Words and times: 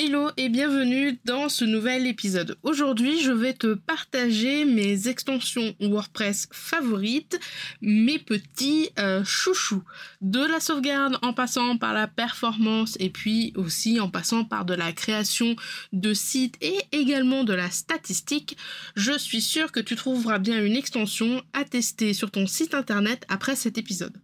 Hello 0.00 0.30
et 0.36 0.48
bienvenue 0.48 1.18
dans 1.24 1.48
ce 1.48 1.64
nouvel 1.64 2.06
épisode. 2.06 2.56
Aujourd'hui, 2.62 3.20
je 3.20 3.32
vais 3.32 3.52
te 3.52 3.74
partager 3.74 4.64
mes 4.64 5.08
extensions 5.08 5.74
WordPress 5.80 6.46
favorites, 6.52 7.40
mes 7.82 8.20
petits 8.20 8.90
euh, 9.00 9.24
chouchous. 9.24 9.82
De 10.20 10.38
la 10.38 10.60
sauvegarde 10.60 11.18
en 11.22 11.32
passant 11.32 11.78
par 11.78 11.94
la 11.94 12.06
performance 12.06 12.96
et 13.00 13.10
puis 13.10 13.52
aussi 13.56 13.98
en 13.98 14.08
passant 14.08 14.44
par 14.44 14.64
de 14.64 14.74
la 14.74 14.92
création 14.92 15.56
de 15.92 16.14
sites 16.14 16.58
et 16.60 16.78
également 16.92 17.42
de 17.42 17.54
la 17.54 17.68
statistique, 17.68 18.56
je 18.94 19.18
suis 19.18 19.42
sûre 19.42 19.72
que 19.72 19.80
tu 19.80 19.96
trouveras 19.96 20.38
bien 20.38 20.64
une 20.64 20.76
extension 20.76 21.42
à 21.54 21.64
tester 21.64 22.14
sur 22.14 22.30
ton 22.30 22.46
site 22.46 22.72
internet 22.72 23.24
après 23.28 23.56
cet 23.56 23.78
épisode. 23.78 24.16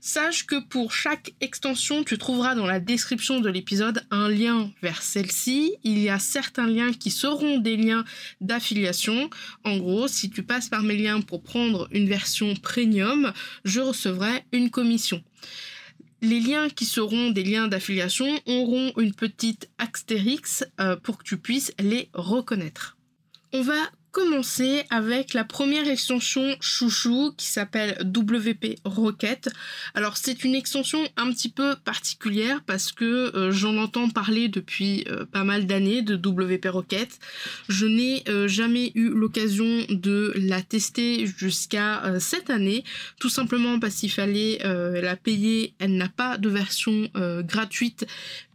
Sache 0.00 0.46
que 0.46 0.60
pour 0.60 0.92
chaque 0.92 1.34
extension, 1.40 2.04
tu 2.04 2.18
trouveras 2.18 2.54
dans 2.54 2.66
la 2.66 2.80
description 2.80 3.40
de 3.40 3.48
l'épisode 3.48 4.06
un 4.10 4.28
lien 4.28 4.70
vers 4.82 5.02
celle-ci. 5.02 5.74
Il 5.84 5.98
y 5.98 6.08
a 6.08 6.18
certains 6.18 6.66
liens 6.66 6.92
qui 6.92 7.10
seront 7.10 7.58
des 7.58 7.76
liens 7.76 8.04
d'affiliation. 8.40 9.30
En 9.64 9.76
gros, 9.78 10.08
si 10.08 10.30
tu 10.30 10.42
passes 10.42 10.68
par 10.68 10.82
mes 10.82 10.96
liens 10.96 11.20
pour 11.20 11.42
prendre 11.42 11.88
une 11.90 12.08
version 12.08 12.54
premium, 12.54 13.32
je 13.64 13.80
recevrai 13.80 14.44
une 14.52 14.70
commission. 14.70 15.22
Les 16.22 16.40
liens 16.40 16.68
qui 16.68 16.86
seront 16.86 17.30
des 17.30 17.44
liens 17.44 17.68
d'affiliation 17.68 18.40
auront 18.46 18.92
une 18.96 19.14
petite 19.14 19.68
astérix 19.78 20.64
euh, 20.80 20.96
pour 20.96 21.18
que 21.18 21.24
tu 21.24 21.36
puisses 21.36 21.72
les 21.78 22.08
reconnaître. 22.14 22.96
On 23.52 23.62
va 23.62 23.90
commencer 24.16 24.82
avec 24.88 25.34
la 25.34 25.44
première 25.44 25.86
extension 25.86 26.56
chouchou 26.58 27.34
qui 27.36 27.48
s'appelle 27.48 27.98
WP 28.02 28.78
Rocket. 28.86 29.50
Alors 29.94 30.16
c'est 30.16 30.42
une 30.42 30.54
extension 30.54 31.06
un 31.18 31.30
petit 31.30 31.50
peu 31.50 31.76
particulière 31.84 32.62
parce 32.64 32.92
que 32.92 33.36
euh, 33.36 33.50
j'en 33.50 33.76
entends 33.76 34.08
parler 34.08 34.48
depuis 34.48 35.04
euh, 35.10 35.26
pas 35.26 35.44
mal 35.44 35.66
d'années 35.66 36.00
de 36.00 36.14
WP 36.14 36.64
Rocket. 36.64 37.10
Je 37.68 37.84
n'ai 37.84 38.22
euh, 38.30 38.48
jamais 38.48 38.90
eu 38.94 39.10
l'occasion 39.10 39.84
de 39.90 40.32
la 40.36 40.62
tester 40.62 41.26
jusqu'à 41.26 42.02
cette 42.18 42.48
année, 42.48 42.84
tout 43.20 43.28
simplement 43.28 43.78
parce 43.78 43.96
qu'il 43.96 44.10
fallait 44.10 44.60
la 44.62 45.16
payer. 45.16 45.74
Elle 45.78 45.96
n'a 45.96 46.08
pas 46.08 46.38
de 46.38 46.48
version 46.48 47.10
gratuite. 47.40 48.06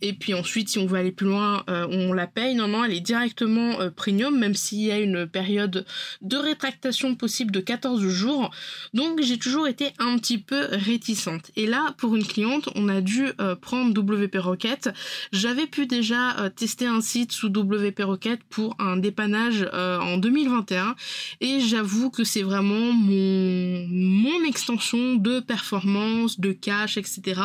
Et 0.01 0.13
puis 0.13 0.33
ensuite, 0.33 0.69
si 0.69 0.79
on 0.79 0.87
veut 0.87 0.97
aller 0.97 1.11
plus 1.11 1.27
loin, 1.27 1.63
on 1.67 2.13
la 2.13 2.27
paye. 2.27 2.55
Non, 2.55 2.67
non, 2.67 2.83
elle 2.83 2.93
est 2.93 3.01
directement 3.01 3.77
premium, 3.95 4.37
même 4.37 4.55
s'il 4.55 4.81
y 4.81 4.91
a 4.91 4.99
une 4.99 5.27
période 5.27 5.50
de 5.57 6.37
rétractation 6.37 7.15
possible 7.15 7.51
de 7.51 7.59
14 7.59 8.07
jours. 8.07 8.51
Donc 8.93 9.21
j'ai 9.21 9.37
toujours 9.37 9.67
été 9.67 9.91
un 9.99 10.17
petit 10.17 10.37
peu 10.37 10.67
réticente. 10.71 11.51
Et 11.55 11.67
là, 11.67 11.93
pour 11.97 12.15
une 12.15 12.25
cliente, 12.25 12.69
on 12.75 12.89
a 12.89 13.01
dû 13.01 13.27
euh, 13.39 13.55
prendre 13.55 13.97
WP 13.97 14.35
Rocket. 14.37 14.89
J'avais 15.31 15.67
pu 15.67 15.85
déjà 15.85 16.37
euh, 16.39 16.49
tester 16.49 16.85
un 16.85 17.01
site 17.01 17.31
sous 17.31 17.47
WP 17.47 18.01
Rocket 18.03 18.43
pour 18.49 18.75
un 18.79 18.97
dépannage 18.97 19.67
euh, 19.73 19.99
en 19.99 20.17
2021 20.17 20.95
et 21.39 21.59
j'avoue 21.59 22.09
que 22.09 22.23
c'est 22.23 22.43
vraiment 22.43 22.91
mon, 22.93 23.87
mon 23.87 24.43
extension 24.45 25.15
de 25.15 25.39
performance, 25.39 26.39
de 26.39 26.51
cache, 26.51 26.97
etc. 26.97 27.41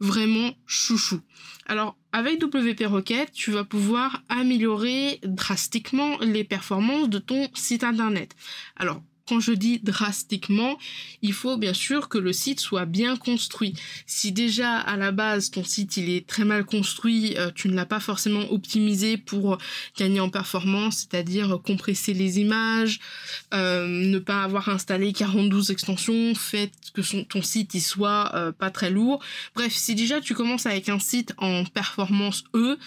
Vraiment 0.00 0.52
chouchou. 0.66 1.20
Alors 1.68 1.96
avec 2.12 2.42
WP 2.42 2.86
Rocket, 2.86 3.30
tu 3.30 3.50
vas 3.50 3.64
pouvoir 3.64 4.22
améliorer 4.30 5.20
drastiquement 5.22 6.18
les 6.20 6.42
performances 6.42 7.10
de 7.10 7.18
ton 7.18 7.48
site 7.54 7.84
internet. 7.84 8.34
Alors 8.76 9.02
quand 9.28 9.40
je 9.40 9.52
dis 9.52 9.78
drastiquement, 9.78 10.78
il 11.22 11.32
faut 11.32 11.56
bien 11.56 11.74
sûr 11.74 12.08
que 12.08 12.18
le 12.18 12.32
site 12.32 12.60
soit 12.60 12.86
bien 12.86 13.16
construit. 13.16 13.74
Si 14.06 14.32
déjà 14.32 14.76
à 14.76 14.96
la 14.96 15.12
base 15.12 15.50
ton 15.50 15.64
site 15.64 15.96
il 15.96 16.10
est 16.10 16.26
très 16.26 16.44
mal 16.44 16.64
construit, 16.64 17.36
euh, 17.36 17.50
tu 17.54 17.68
ne 17.68 17.74
l'as 17.74 17.86
pas 17.86 18.00
forcément 18.00 18.50
optimisé 18.50 19.16
pour 19.16 19.58
gagner 19.96 20.20
en 20.20 20.30
performance, 20.30 21.06
c'est-à-dire 21.10 21.58
compresser 21.64 22.14
les 22.14 22.38
images, 22.38 23.00
euh, 23.54 23.86
ne 23.86 24.18
pas 24.18 24.42
avoir 24.42 24.68
installé 24.68 25.12
42 25.12 25.72
extensions, 25.72 26.34
fait 26.34 26.70
que 26.94 27.02
ton 27.22 27.42
site 27.42 27.72
soit 27.80 28.30
euh, 28.34 28.52
pas 28.52 28.70
très 28.70 28.90
lourd. 28.90 29.22
Bref, 29.54 29.72
si 29.72 29.94
déjà 29.94 30.20
tu 30.20 30.34
commences 30.34 30.66
avec 30.66 30.88
un 30.88 30.98
site 30.98 31.34
en 31.38 31.64
performance 31.64 32.44
E, 32.54 32.78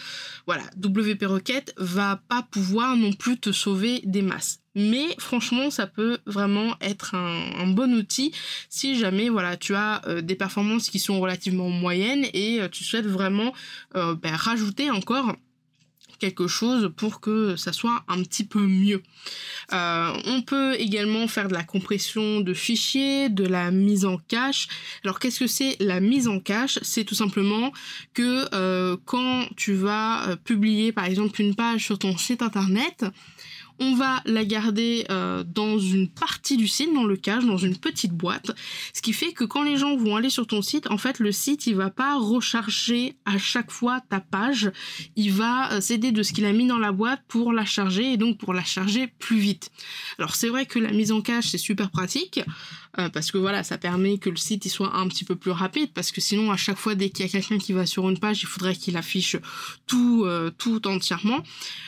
voilà, 0.46 0.64
WP 0.78 1.24
Rocket 1.26 1.74
va 1.78 2.22
pas 2.28 2.44
pouvoir 2.44 2.96
non 2.96 3.14
plus 3.14 3.38
te 3.38 3.52
sauver 3.52 4.02
des 4.06 4.22
masses. 4.22 4.61
Mais 4.76 5.16
franchement, 5.18 5.70
ça 5.70 5.86
peut 5.86 6.20
vraiment 6.26 6.76
être 6.80 7.16
un, 7.16 7.68
bon 7.68 7.94
outil 7.94 8.34
si 8.70 8.98
jamais 8.98 9.30
voilà 9.30 9.56
tu 9.56 9.76
as 9.76 10.02
euh, 10.08 10.22
des 10.22 10.36
performances 10.36 10.90
qui 10.90 11.00
sont 11.00 11.20
relativement 11.20 11.70
moyennes 11.70 12.26
et 12.34 12.62
euh, 12.62 12.70
tu 12.70 12.84
souhaites 12.84 13.06
vraiment 13.06 13.54
euh, 13.96 14.16
ben, 14.16 14.36
rajouter 14.36 14.90
encore 14.90 15.36
quelque 16.20 16.48
chose 16.48 16.92
pour 16.96 17.20
que 17.20 17.56
ça 17.56 17.74
soit 17.74 18.04
un 18.08 18.22
petit 18.22 18.44
peu 18.44 18.60
mieux. 18.60 19.02
on 19.72 20.44
peut 20.46 20.76
également 20.76 21.28
faire 21.28 21.48
de 21.48 21.54
la 21.54 21.64
compression 21.64 22.42
de 22.42 22.54
fichiers, 22.54 23.28
de 23.30 23.44
la 23.44 23.72
mise 23.72 24.06
en 24.06 24.18
cache. 24.18 24.68
Alors 25.04 25.18
qu'est-ce 25.18 25.40
que 25.40 25.48
c'est 25.48 25.78
la 25.80 26.00
mise 26.00 26.28
en 26.28 26.40
cache? 26.40 26.78
C'est 26.84 27.06
tout 27.06 27.16
simplement 27.16 27.72
que 28.14 28.96
quand 29.06 29.48
tu 29.58 29.74
vas 29.74 30.38
publier 30.44 30.92
par 30.92 31.06
exemple 31.06 31.42
une 31.42 31.56
page 31.56 31.86
sur 31.86 31.98
ton 31.98 32.16
site 32.16 32.44
internet, 32.44 33.04
on 33.82 33.96
va 33.96 34.22
la 34.26 34.46
garder 34.46 35.06
euh, 35.10 35.44
dans 35.44 35.80
une 35.80 36.08
partie 36.08 36.56
du 36.56 36.68
site, 36.68 36.94
dans 36.94 37.04
le 37.04 37.18
cache, 37.18 37.46
dans 37.46 37.58
une 37.58 37.76
petite 37.76 38.14
boîte. 38.14 38.52
Ce 38.94 39.02
qui 39.02 39.12
fait 39.12 39.34
que 39.34 39.44
quand 39.44 39.64
les 39.64 39.76
gens 39.76 39.98
vont 39.98 40.16
aller 40.16 40.30
sur 40.30 40.46
ton 40.46 40.62
site, 40.62 40.90
en 40.92 41.00
fait, 41.00 41.18
le 41.18 41.32
site, 41.32 41.66
il 41.66 41.76
va 41.76 41.90
pas 41.90 42.16
recharger 42.16 43.16
à 43.26 43.40
chaque 43.40 43.72
fois 43.72 44.00
ta 44.00 44.20
page. 44.20 44.72
Il 45.16 45.32
va 45.32 45.74
euh, 45.74 45.82
s'aider 45.82 46.12
de 46.12 46.22
ce 46.22 46.32
qu'il 46.32 46.46
a 46.46 46.54
mis 46.54 46.68
dans 46.68 46.78
la 46.78 46.92
boîte 46.92 47.22
pour 47.28 47.54
la 47.54 47.66
charger 47.66 48.14
et 48.14 48.18
donc 48.18 48.38
pour 48.38 48.54
la 48.54 48.64
charger 48.64 49.08
plus 49.08 49.40
vite. 49.40 49.72
Alors 50.20 50.36
c'est 50.36 50.50
vrai 50.50 50.68
que 50.68 50.78
la 50.78 50.92
mise 50.92 51.12
en 51.12 51.22
cache, 51.22 51.48
c'est 51.48 51.58
super 51.58 51.90
pratique. 51.90 52.40
Euh, 53.00 53.08
parce 53.08 53.32
que 53.32 53.38
voilà, 53.38 53.64
ça 53.64 53.78
permet 53.78 54.18
que 54.18 54.30
le 54.30 54.36
site 54.36 54.68
soit 54.68 54.96
un 54.96 55.08
petit 55.08 55.24
peu 55.24 55.36
plus 55.36 55.52
rapide 55.52 55.92
parce 55.94 56.12
que 56.12 56.20
sinon 56.20 56.52
à 56.52 56.58
chaque 56.58 56.78
fois 56.78 56.94
dès 56.94 57.10
qu'il 57.10 57.26
y 57.26 57.30
a 57.30 57.32
quelqu'un 57.32 57.58
qui 57.58 57.72
va 57.72 57.86
sur 57.86 58.10
une 58.10 58.20
page, 58.20 58.42
il 58.44 58.48
faudrait 58.48 58.76
qu'il 58.76 58.98
affiche 58.98 59.38
tout 59.88 60.24
euh, 60.26 60.52
tout 60.58 60.86
entièrement. 60.88 61.40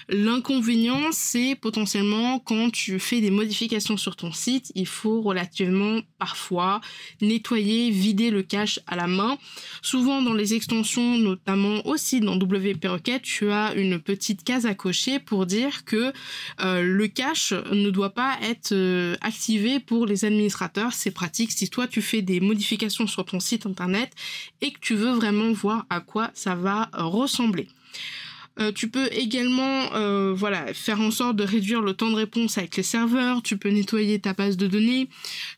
L'inconvénient, 0.07 1.11
c'est 1.11 1.55
potentiellement 1.55 2.39
quand 2.39 2.71
tu 2.71 2.99
fais 2.99 3.19
des 3.19 3.31
modifications 3.31 3.97
sur 3.97 4.15
ton 4.15 4.31
site, 4.31 4.71
il 4.75 4.87
faut 4.87 5.21
relativement 5.21 5.99
parfois 6.19 6.79
nettoyer, 7.21 7.89
vider 7.91 8.29
le 8.29 8.43
cache 8.43 8.79
à 8.87 8.95
la 8.95 9.07
main. 9.07 9.37
Souvent 9.81 10.21
dans 10.21 10.33
les 10.33 10.53
extensions, 10.53 11.17
notamment 11.17 11.85
aussi 11.85 12.21
dans 12.21 12.35
WP 12.37 12.85
Rocket, 12.85 13.21
tu 13.21 13.51
as 13.51 13.73
une 13.75 13.99
petite 13.99 14.43
case 14.43 14.65
à 14.65 14.73
cocher 14.73 15.19
pour 15.19 15.45
dire 15.45 15.83
que 15.83 16.13
euh, 16.61 16.81
le 16.81 17.07
cache 17.07 17.53
ne 17.71 17.89
doit 17.89 18.13
pas 18.13 18.37
être 18.41 18.73
activé 19.21 19.79
pour 19.79 20.05
les 20.05 20.23
administrateurs 20.23 20.92
c'est 20.93 21.11
pratique. 21.11 21.51
Si 21.51 21.69
toi 21.69 21.87
tu 21.87 22.01
fais 22.01 22.21
des 22.21 22.39
modifications 22.39 23.07
sur 23.07 23.25
ton 23.25 23.39
site 23.39 23.65
internet 23.65 24.11
et 24.61 24.71
que 24.71 24.79
tu 24.79 24.95
veux 24.95 25.11
vraiment 25.11 25.51
voir 25.51 25.85
à 25.89 25.99
quoi 25.99 26.31
ça 26.33 26.55
va 26.55 26.89
ressembler. 26.93 27.67
Euh, 28.59 28.71
tu 28.71 28.87
peux 28.87 29.09
également 29.11 29.95
euh, 29.95 30.31
voilà, 30.35 30.73
faire 30.75 31.01
en 31.01 31.09
sorte 31.09 31.35
de 31.35 31.43
réduire 31.43 31.81
le 31.81 31.93
temps 31.93 32.11
de 32.11 32.15
réponse 32.15 32.59
avec 32.59 32.77
les 32.77 32.83
serveurs, 32.83 33.41
tu 33.41 33.57
peux 33.57 33.69
nettoyer 33.69 34.19
ta 34.19 34.33
base 34.33 34.57
de 34.57 34.67
données, 34.67 35.09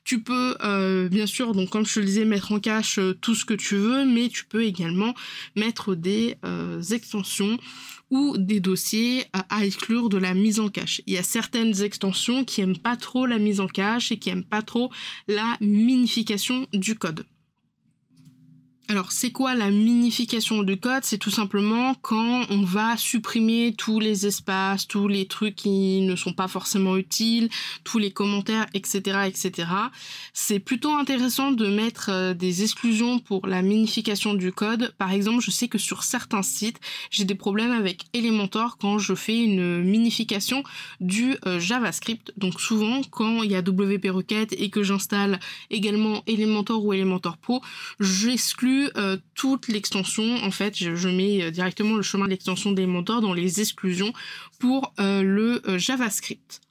tu 0.05 0.21
peux 0.21 0.55
euh, 0.63 1.09
bien 1.09 1.25
sûr, 1.25 1.53
donc 1.53 1.69
comme 1.69 1.85
je 1.85 1.95
te 1.95 1.99
le 1.99 2.05
disais, 2.05 2.23
mettre 2.23 2.53
en 2.53 2.59
cache 2.59 2.99
tout 3.19 3.35
ce 3.35 3.43
que 3.43 3.53
tu 3.53 3.75
veux, 3.75 4.05
mais 4.05 4.29
tu 4.29 4.45
peux 4.45 4.63
également 4.63 5.13
mettre 5.57 5.93
des 5.93 6.37
extensions 6.91 7.57
ou 8.11 8.37
des 8.37 8.59
dossiers 8.59 9.25
à 9.33 9.65
exclure 9.65 10.09
de 10.09 10.17
la 10.17 10.33
mise 10.33 10.59
en 10.59 10.69
cache. 10.69 11.01
Il 11.07 11.13
y 11.13 11.17
a 11.17 11.23
certaines 11.23 11.81
extensions 11.81 12.43
qui 12.43 12.61
aiment 12.61 12.77
pas 12.77 12.95
trop 12.95 13.25
la 13.25 13.39
mise 13.39 13.59
en 13.59 13.67
cache 13.67 14.11
et 14.11 14.19
qui 14.19 14.29
aiment 14.29 14.43
pas 14.43 14.61
trop 14.61 14.91
la 15.27 15.57
minification 15.61 16.67
du 16.73 16.95
code. 16.95 17.25
Alors, 18.87 19.11
c'est 19.11 19.31
quoi 19.31 19.55
la 19.55 19.71
minification 19.71 20.61
du 20.61 20.77
code? 20.77 21.03
C'est 21.05 21.17
tout 21.17 21.31
simplement 21.31 21.95
quand 22.03 22.45
on 22.51 22.61
va 22.61 22.95
supprimer 22.97 23.73
tous 23.75 23.99
les 23.99 24.27
espaces, 24.27 24.87
tous 24.87 25.07
les 25.07 25.25
trucs 25.25 25.55
qui 25.55 26.01
ne 26.01 26.15
sont 26.15 26.33
pas 26.33 26.47
forcément 26.47 26.95
utiles, 26.95 27.49
tous 27.83 27.97
les 27.97 28.11
commentaires, 28.11 28.67
etc., 28.75 29.21
etc. 29.25 29.67
C'est 30.33 30.59
plutôt 30.59 30.93
intéressant 30.93 31.51
de 31.51 31.65
mettre 31.65 32.11
euh, 32.11 32.33
des 32.35 32.61
exclusions 32.61 33.17
pour 33.17 33.47
la 33.47 33.63
minification 33.63 34.35
du 34.35 34.51
code. 34.51 34.93
Par 34.99 35.11
exemple, 35.11 35.41
je 35.41 35.49
sais 35.49 35.67
que 35.67 35.79
sur 35.79 36.03
certains 36.03 36.43
sites, 36.43 36.79
j'ai 37.09 37.25
des 37.25 37.33
problèmes 37.33 37.71
avec 37.71 38.03
Elementor 38.13 38.77
quand 38.77 38.99
je 38.99 39.15
fais 39.15 39.43
une 39.43 39.81
minification 39.81 40.63
du 40.99 41.37
euh, 41.47 41.59
JavaScript. 41.59 42.33
Donc 42.37 42.61
souvent, 42.61 43.01
quand 43.09 43.41
il 43.41 43.49
y 43.49 43.55
a 43.55 43.61
WP 43.61 44.09
Requête 44.11 44.53
et 44.59 44.69
que 44.69 44.83
j'installe 44.83 45.39
également 45.71 46.21
Elementor 46.27 46.85
ou 46.85 46.93
Elementor 46.93 47.37
Pro, 47.37 47.63
j'exclus 47.99 48.74
euh, 48.97 49.17
toute 49.33 49.67
l'extension. 49.67 50.37
En 50.43 50.51
fait, 50.51 50.75
je, 50.75 51.09
mets 51.09 51.43
euh, 51.43 51.51
directement 51.51 51.95
le 51.95 52.01
chemin 52.01 52.27
d'extension 52.27 52.71
des 52.71 52.85
mentors 52.85 53.21
dans 53.21 53.33
les 53.33 53.61
exclusions 53.61 54.13
pour 54.59 54.93
euh, 54.99 55.21
le 55.21 55.61
JavaScript. 55.77 56.61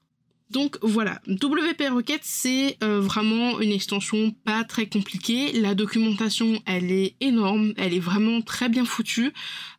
Donc 0.51 0.79
voilà, 0.83 1.21
WP 1.27 1.83
Rocket 1.91 2.21
c'est 2.23 2.77
vraiment 2.81 3.61
une 3.61 3.73
extension 3.73 4.31
pas 4.45 4.63
très 4.63 4.87
compliquée. 4.87 5.53
La 5.53 5.75
documentation 5.75 6.61
elle 6.67 6.93
est 6.93 7.17
énorme, 7.21 7.73
elle 7.77 7.95
est 7.95 8.01
vraiment 8.01 8.41
très 8.43 8.69
bien 8.69 8.85
foutue. 8.85 9.33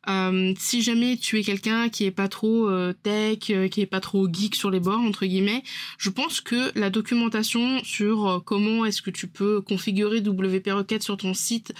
Euh, 0.08 0.54
si 0.58 0.82
jamais 0.82 1.18
tu 1.18 1.40
es 1.40 1.44
quelqu'un 1.44 1.90
qui 1.90 2.06
est 2.06 2.12
pas 2.12 2.28
trop 2.28 2.70
euh, 2.70 2.94
tech, 2.94 3.50
euh, 3.50 3.68
qui 3.68 3.82
est 3.82 3.88
pas 3.88 4.00
trop 4.00 4.28
geek 4.32 4.56
sur 4.56 4.70
les 4.70 4.80
bords 4.80 5.00
entre 5.00 5.26
guillemets, 5.26 5.64
je 5.98 6.10
pense 6.10 6.42
que 6.42 6.78
la 6.78 6.90
documentation 6.90 7.84
sur 7.84 8.44
comment 8.46 8.86
est-ce 8.86 9.02
que 9.02 9.10
tu 9.10 9.28
peux 9.28 9.62
configurer 9.62 10.20
WP 10.20 10.70
Rocket 10.72 11.02
sur 11.02 11.18
ton 11.18 11.34
site 11.34 11.74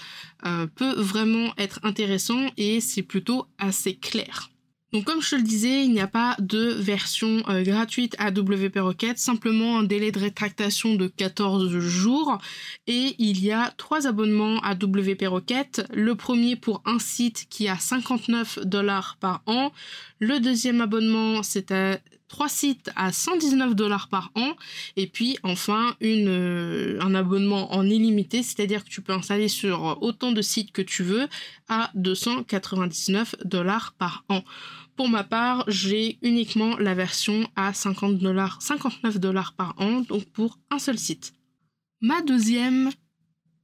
peut 0.74 0.94
vraiment 0.96 1.52
être 1.58 1.80
intéressant 1.82 2.46
et 2.56 2.80
c'est 2.80 3.02
plutôt 3.02 3.46
assez 3.58 3.96
clair. 3.96 4.50
Donc 4.92 5.04
comme 5.04 5.20
je 5.20 5.30
te 5.30 5.34
le 5.36 5.42
disais, 5.42 5.84
il 5.84 5.92
n'y 5.92 6.00
a 6.00 6.06
pas 6.06 6.36
de 6.38 6.72
version 6.72 7.42
euh, 7.48 7.62
gratuite 7.62 8.14
à 8.18 8.30
WP 8.30 8.78
Rocket, 8.78 9.18
simplement 9.18 9.78
un 9.78 9.82
délai 9.82 10.12
de 10.12 10.20
rétractation 10.20 10.94
de 10.94 11.08
14 11.08 11.76
jours 11.78 12.38
et 12.86 13.16
il 13.18 13.44
y 13.44 13.50
a 13.50 13.72
trois 13.76 14.06
abonnements 14.06 14.60
à 14.60 14.74
WP 14.74 15.24
Rocket. 15.26 15.84
Le 15.92 16.14
premier 16.14 16.54
pour 16.54 16.82
un 16.84 17.00
site 17.00 17.46
qui 17.50 17.68
a 17.68 17.76
59 17.76 18.60
dollars 18.64 19.16
par 19.18 19.42
an. 19.46 19.72
Le 20.20 20.38
deuxième 20.38 20.80
abonnement 20.80 21.42
c'est 21.42 21.72
à 21.72 21.98
trois 22.28 22.48
sites 22.48 22.90
à 22.96 23.12
119 23.12 23.74
dollars 23.74 24.08
par 24.08 24.30
an 24.34 24.54
et 24.96 25.06
puis 25.06 25.38
enfin 25.42 25.96
une, 26.00 26.28
euh, 26.28 26.98
un 27.00 27.14
abonnement 27.14 27.72
en 27.74 27.84
illimité, 27.84 28.42
c'est-à-dire 28.42 28.84
que 28.84 28.90
tu 28.90 29.00
peux 29.00 29.12
installer 29.12 29.48
sur 29.48 29.98
autant 30.02 30.32
de 30.32 30.42
sites 30.42 30.72
que 30.72 30.82
tu 30.82 31.02
veux 31.02 31.28
à 31.68 31.90
299 31.94 33.36
dollars 33.44 33.94
par 33.98 34.24
an. 34.28 34.42
Pour 34.96 35.08
ma 35.08 35.24
part, 35.24 35.64
j'ai 35.68 36.18
uniquement 36.22 36.76
la 36.78 36.94
version 36.94 37.48
à 37.54 37.74
50 37.74 38.18
dollars, 38.18 38.62
59 38.62 39.18
dollars 39.18 39.52
par 39.52 39.74
an, 39.78 40.00
donc 40.00 40.24
pour 40.32 40.58
un 40.70 40.78
seul 40.78 40.98
site. 40.98 41.34
Ma 42.00 42.22
deuxième 42.22 42.90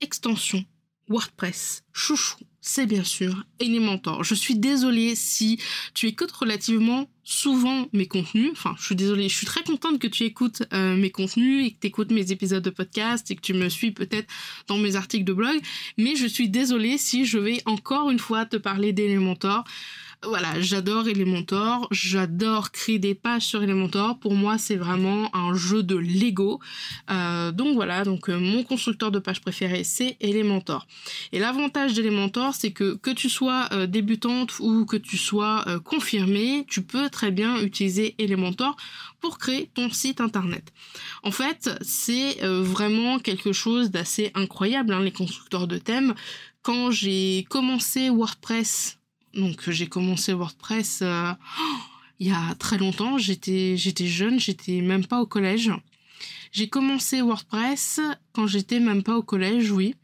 extension 0.00 0.64
WordPress, 1.12 1.84
chouchou, 1.92 2.38
c'est 2.62 2.86
bien 2.86 3.04
sûr 3.04 3.44
Elementor. 3.60 4.24
Je 4.24 4.34
suis 4.34 4.54
désolée 4.54 5.14
si 5.14 5.60
tu 5.92 6.06
écoutes 6.06 6.32
relativement 6.32 7.06
souvent 7.22 7.86
mes 7.92 8.06
contenus. 8.06 8.48
Enfin, 8.52 8.74
je 8.78 8.86
suis 8.86 8.96
désolée, 8.96 9.28
je 9.28 9.36
suis 9.36 9.46
très 9.46 9.62
contente 9.62 9.98
que 9.98 10.06
tu 10.06 10.24
écoutes 10.24 10.62
euh, 10.72 10.96
mes 10.96 11.10
contenus 11.10 11.66
et 11.66 11.70
que 11.72 11.80
tu 11.80 11.86
écoutes 11.88 12.10
mes 12.12 12.32
épisodes 12.32 12.62
de 12.62 12.70
podcast 12.70 13.30
et 13.30 13.36
que 13.36 13.42
tu 13.42 13.52
me 13.52 13.68
suis 13.68 13.90
peut-être 13.90 14.32
dans 14.68 14.78
mes 14.78 14.96
articles 14.96 15.24
de 15.24 15.34
blog. 15.34 15.60
Mais 15.98 16.16
je 16.16 16.26
suis 16.26 16.48
désolée 16.48 16.96
si 16.96 17.26
je 17.26 17.36
vais 17.36 17.60
encore 17.66 18.10
une 18.10 18.18
fois 18.18 18.46
te 18.46 18.56
parler 18.56 18.94
d'Elementor 18.94 19.64
voilà, 20.24 20.60
j'adore 20.60 21.08
Elementor, 21.08 21.88
j'adore 21.90 22.70
créer 22.70 22.98
des 22.98 23.14
pages 23.14 23.42
sur 23.42 23.62
Elementor. 23.62 24.18
Pour 24.18 24.34
moi, 24.34 24.56
c'est 24.56 24.76
vraiment 24.76 25.34
un 25.34 25.54
jeu 25.54 25.82
de 25.82 25.96
Lego. 25.96 26.60
Euh, 27.10 27.50
donc 27.50 27.74
voilà, 27.74 28.04
donc 28.04 28.28
euh, 28.28 28.38
mon 28.38 28.62
constructeur 28.62 29.10
de 29.10 29.18
page 29.18 29.40
préféré, 29.40 29.84
c'est 29.84 30.16
Elementor. 30.20 30.86
Et 31.32 31.38
l'avantage 31.38 31.94
d'Elementor, 31.94 32.54
c'est 32.54 32.70
que 32.70 32.94
que 32.94 33.10
tu 33.10 33.28
sois 33.28 33.68
euh, 33.72 33.86
débutante 33.86 34.58
ou 34.60 34.84
que 34.84 34.96
tu 34.96 35.16
sois 35.16 35.64
confirmée, 35.84 36.64
tu 36.68 36.82
peux 36.82 37.10
très 37.10 37.30
bien 37.30 37.60
utiliser 37.60 38.14
Elementor 38.18 38.76
pour 39.20 39.38
créer 39.38 39.70
ton 39.74 39.90
site 39.90 40.20
internet. 40.20 40.72
En 41.22 41.30
fait, 41.30 41.70
c'est 41.80 42.38
vraiment 42.42 43.18
quelque 43.18 43.52
chose 43.52 43.90
d'assez 43.90 44.30
incroyable, 44.34 44.92
hein, 44.92 45.00
les 45.00 45.12
constructeurs 45.12 45.66
de 45.66 45.78
thèmes. 45.78 46.14
Quand 46.62 46.90
j'ai 46.90 47.44
commencé 47.48 48.10
WordPress 48.10 48.98
donc 49.34 49.70
j'ai 49.70 49.86
commencé 49.86 50.32
WordPress 50.32 51.00
euh, 51.02 51.32
il 52.18 52.28
y 52.28 52.32
a 52.32 52.54
très 52.58 52.78
longtemps. 52.78 53.18
J'étais 53.18 53.76
j'étais 53.76 54.06
jeune, 54.06 54.38
j'étais 54.38 54.80
même 54.80 55.06
pas 55.06 55.20
au 55.20 55.26
collège. 55.26 55.70
J'ai 56.52 56.68
commencé 56.68 57.22
WordPress 57.22 58.00
quand 58.32 58.46
j'étais 58.46 58.78
même 58.78 59.02
pas 59.02 59.16
au 59.16 59.22
collège, 59.22 59.70
oui, 59.70 59.94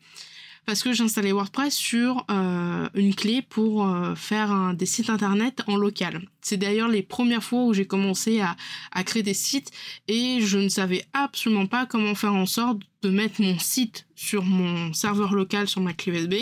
parce 0.64 0.82
que 0.82 0.94
j'installais 0.94 1.32
WordPress 1.32 1.75
sur 1.75 2.25
euh, 2.30 2.88
une 2.94 3.14
clé 3.14 3.42
pour 3.42 3.86
euh, 3.86 4.14
faire 4.14 4.72
des 4.75 4.86
sites 4.86 5.10
internet 5.10 5.62
en 5.66 5.76
local. 5.76 6.22
C'est 6.40 6.56
d'ailleurs 6.56 6.88
les 6.88 7.02
premières 7.02 7.44
fois 7.44 7.64
où 7.64 7.75
j'ai 7.75 7.86
commencé 7.86 8.40
à, 8.40 8.56
à 8.92 9.04
créer 9.04 9.22
des 9.22 9.34
sites 9.34 9.70
et 10.08 10.40
je 10.40 10.58
ne 10.58 10.70
savais 10.70 11.04
absolument 11.12 11.66
pas 11.66 11.84
comment 11.84 12.14
faire 12.14 12.34
en 12.34 12.46
sorte 12.46 12.78
de 13.02 13.10
mettre 13.10 13.42
mon 13.42 13.58
site 13.58 14.06
sur 14.16 14.42
mon 14.42 14.94
serveur 14.94 15.34
local 15.34 15.69
sur 15.69 15.82
ma 15.82 15.92
clé 15.92 16.19
USB 16.19 16.34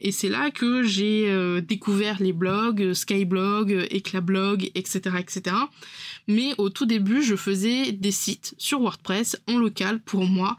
Et 0.00 0.10
c'est 0.10 0.28
là 0.28 0.50
que 0.50 0.82
j'ai 0.82 1.30
euh, 1.30 1.60
découvert 1.60 2.20
les 2.20 2.32
blogs, 2.32 2.82
euh, 2.82 2.92
Skyblog, 2.92 3.72
euh, 3.72 3.86
Eclablog, 3.92 4.72
etc., 4.74 5.00
etc. 5.20 5.56
Mais 6.26 6.54
au 6.58 6.70
tout 6.70 6.86
début, 6.86 7.22
je 7.22 7.36
faisais 7.36 7.92
des 7.92 8.10
sites 8.10 8.54
sur 8.58 8.80
WordPress 8.80 9.40
en 9.46 9.58
local 9.58 10.00
pour 10.00 10.24
moi. 10.24 10.56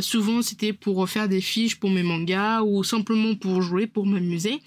souvent, 0.00 0.40
c'était 0.40 0.72
pour 0.72 1.06
faire 1.08 1.28
des 1.28 1.40
fiches 1.40 1.78
pour 1.78 1.90
mes 1.90 2.04
mangas 2.04 2.62
ou 2.62 2.82
simplement 2.84 3.34
pour 3.34 3.60
jouer, 3.60 3.86
pour 3.86 4.06
m'amuser. 4.06 4.60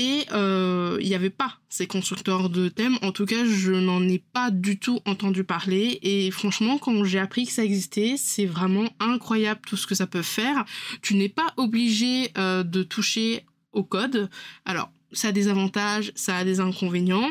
Et 0.00 0.24
euh, 0.32 0.96
il 0.98 1.06
n'y 1.06 1.14
avait 1.14 1.28
pas 1.28 1.58
ces 1.68 1.86
constructeurs 1.86 2.48
de 2.48 2.70
thèmes. 2.70 2.96
En 3.02 3.12
tout 3.12 3.26
cas, 3.26 3.44
je 3.44 3.72
n'en 3.72 4.02
ai 4.08 4.18
pas 4.18 4.50
du 4.50 4.78
tout 4.78 5.00
entendu 5.04 5.44
parler. 5.44 5.98
Et 6.02 6.30
franchement, 6.30 6.78
quand 6.78 7.04
j'ai 7.04 7.18
appris 7.18 7.44
que 7.44 7.52
ça 7.52 7.64
existait, 7.64 8.14
c'est 8.16 8.46
vraiment 8.46 8.88
incroyable 8.98 9.60
tout 9.66 9.76
ce 9.76 9.86
que 9.86 9.94
ça 9.94 10.06
peut 10.06 10.22
faire. 10.22 10.64
Tu 11.02 11.16
n'es 11.16 11.28
pas 11.28 11.52
obligé 11.58 12.32
euh, 12.38 12.62
de 12.62 12.82
toucher 12.82 13.44
au 13.74 13.84
code. 13.84 14.30
Alors, 14.64 14.90
ça 15.12 15.28
a 15.28 15.32
des 15.32 15.48
avantages, 15.48 16.12
ça 16.14 16.36
a 16.36 16.44
des 16.44 16.60
inconvénients. 16.60 17.30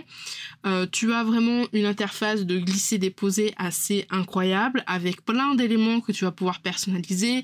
Euh, 0.65 0.85
tu 0.91 1.13
as 1.13 1.23
vraiment 1.23 1.65
une 1.73 1.85
interface 1.85 2.45
de 2.45 2.59
glisser-déposer 2.59 3.53
assez 3.57 4.05
incroyable 4.09 4.83
avec 4.87 5.23
plein 5.25 5.55
d'éléments 5.55 6.01
que 6.01 6.11
tu 6.11 6.25
vas 6.25 6.31
pouvoir 6.31 6.61
personnaliser. 6.61 7.43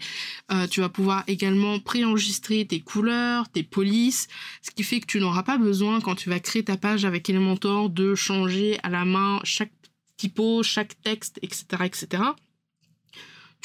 Euh, 0.52 0.68
tu 0.68 0.82
vas 0.82 0.90
pouvoir 0.90 1.24
également 1.28 1.80
préenregistrer 1.80 2.66
tes 2.66 2.80
couleurs, 2.80 3.50
tes 3.50 3.64
polices, 3.64 4.28
ce 4.62 4.72
qui 4.72 4.84
fait 4.84 5.00
que 5.00 5.08
tu 5.08 5.20
n'auras 5.20 5.44
pas 5.44 5.58
besoin 5.58 6.02
quand 6.02 6.16
tu 6.16 6.30
vas 6.30 6.40
créer 6.40 6.64
ta 6.64 6.78
page 6.78 7.06
avec 7.06 7.30
Elementor 7.30 7.90
de 7.90 8.16
changer 8.16 8.78
à 8.84 8.90
la 8.90 9.06
main 9.06 9.40
chaque 9.44 9.72
typo, 10.18 10.64
chaque 10.64 11.02
texte, 11.02 11.40
etc., 11.42 11.66
etc 11.84 12.24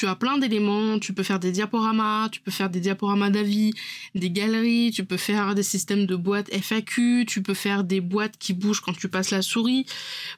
tu 0.00 0.06
as 0.06 0.16
plein 0.16 0.38
d'éléments, 0.38 0.98
tu 0.98 1.12
peux 1.12 1.22
faire 1.22 1.38
des 1.38 1.52
diaporamas, 1.52 2.30
tu 2.30 2.40
peux 2.40 2.50
faire 2.50 2.70
des 2.70 2.80
diaporamas 2.80 3.28
d'avis, 3.28 3.74
des 4.14 4.30
galeries, 4.30 4.92
tu 4.94 5.04
peux 5.04 5.18
faire 5.18 5.54
des 5.54 5.62
systèmes 5.62 6.06
de 6.06 6.16
boîtes 6.16 6.48
FAQ, 6.54 7.26
tu 7.28 7.42
peux 7.42 7.52
faire 7.52 7.84
des 7.84 8.00
boîtes 8.00 8.38
qui 8.38 8.54
bougent 8.54 8.80
quand 8.80 8.96
tu 8.96 9.10
passes 9.10 9.30
la 9.30 9.42
souris. 9.42 9.84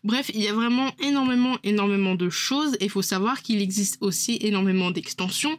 Bref, 0.02 0.32
il 0.34 0.42
y 0.42 0.48
a 0.48 0.52
vraiment 0.52 0.90
énormément, 0.98 1.58
énormément 1.62 2.16
de 2.16 2.28
choses 2.28 2.74
et 2.80 2.86
il 2.86 2.90
faut 2.90 3.02
savoir 3.02 3.40
qu'il 3.40 3.62
existe 3.62 3.98
aussi 4.00 4.36
énormément 4.40 4.90
d'extensions 4.90 5.56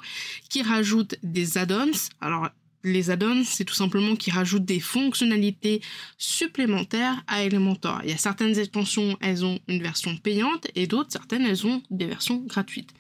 qui 0.50 0.64
rajoutent 0.64 1.16
des 1.24 1.58
add-ons. 1.58 2.10
Alors, 2.20 2.50
les 2.84 3.10
add-ons, 3.10 3.46
c'est 3.46 3.64
tout 3.64 3.74
simplement 3.74 4.18
qui 4.18 4.32
rajoutent 4.32 4.66
des 4.66 4.82
fonctionnalités 4.82 5.80
supplémentaires 6.18 7.24
à 7.28 7.46
Elementor. 7.46 8.02
Il 8.04 8.10
y 8.10 8.14
a 8.14 8.18
certaines 8.18 8.60
extensions, 8.60 9.18
elles 9.22 9.46
ont 9.46 9.62
une 9.70 9.82
version 9.82 10.18
payante 10.18 10.68
et 10.76 10.88
d'autres, 10.88 11.14
certaines, 11.14 11.46
elles 11.46 11.66
ont 11.66 11.82
des 11.90 12.08
versions 12.08 12.44
gratuites. 12.46 12.94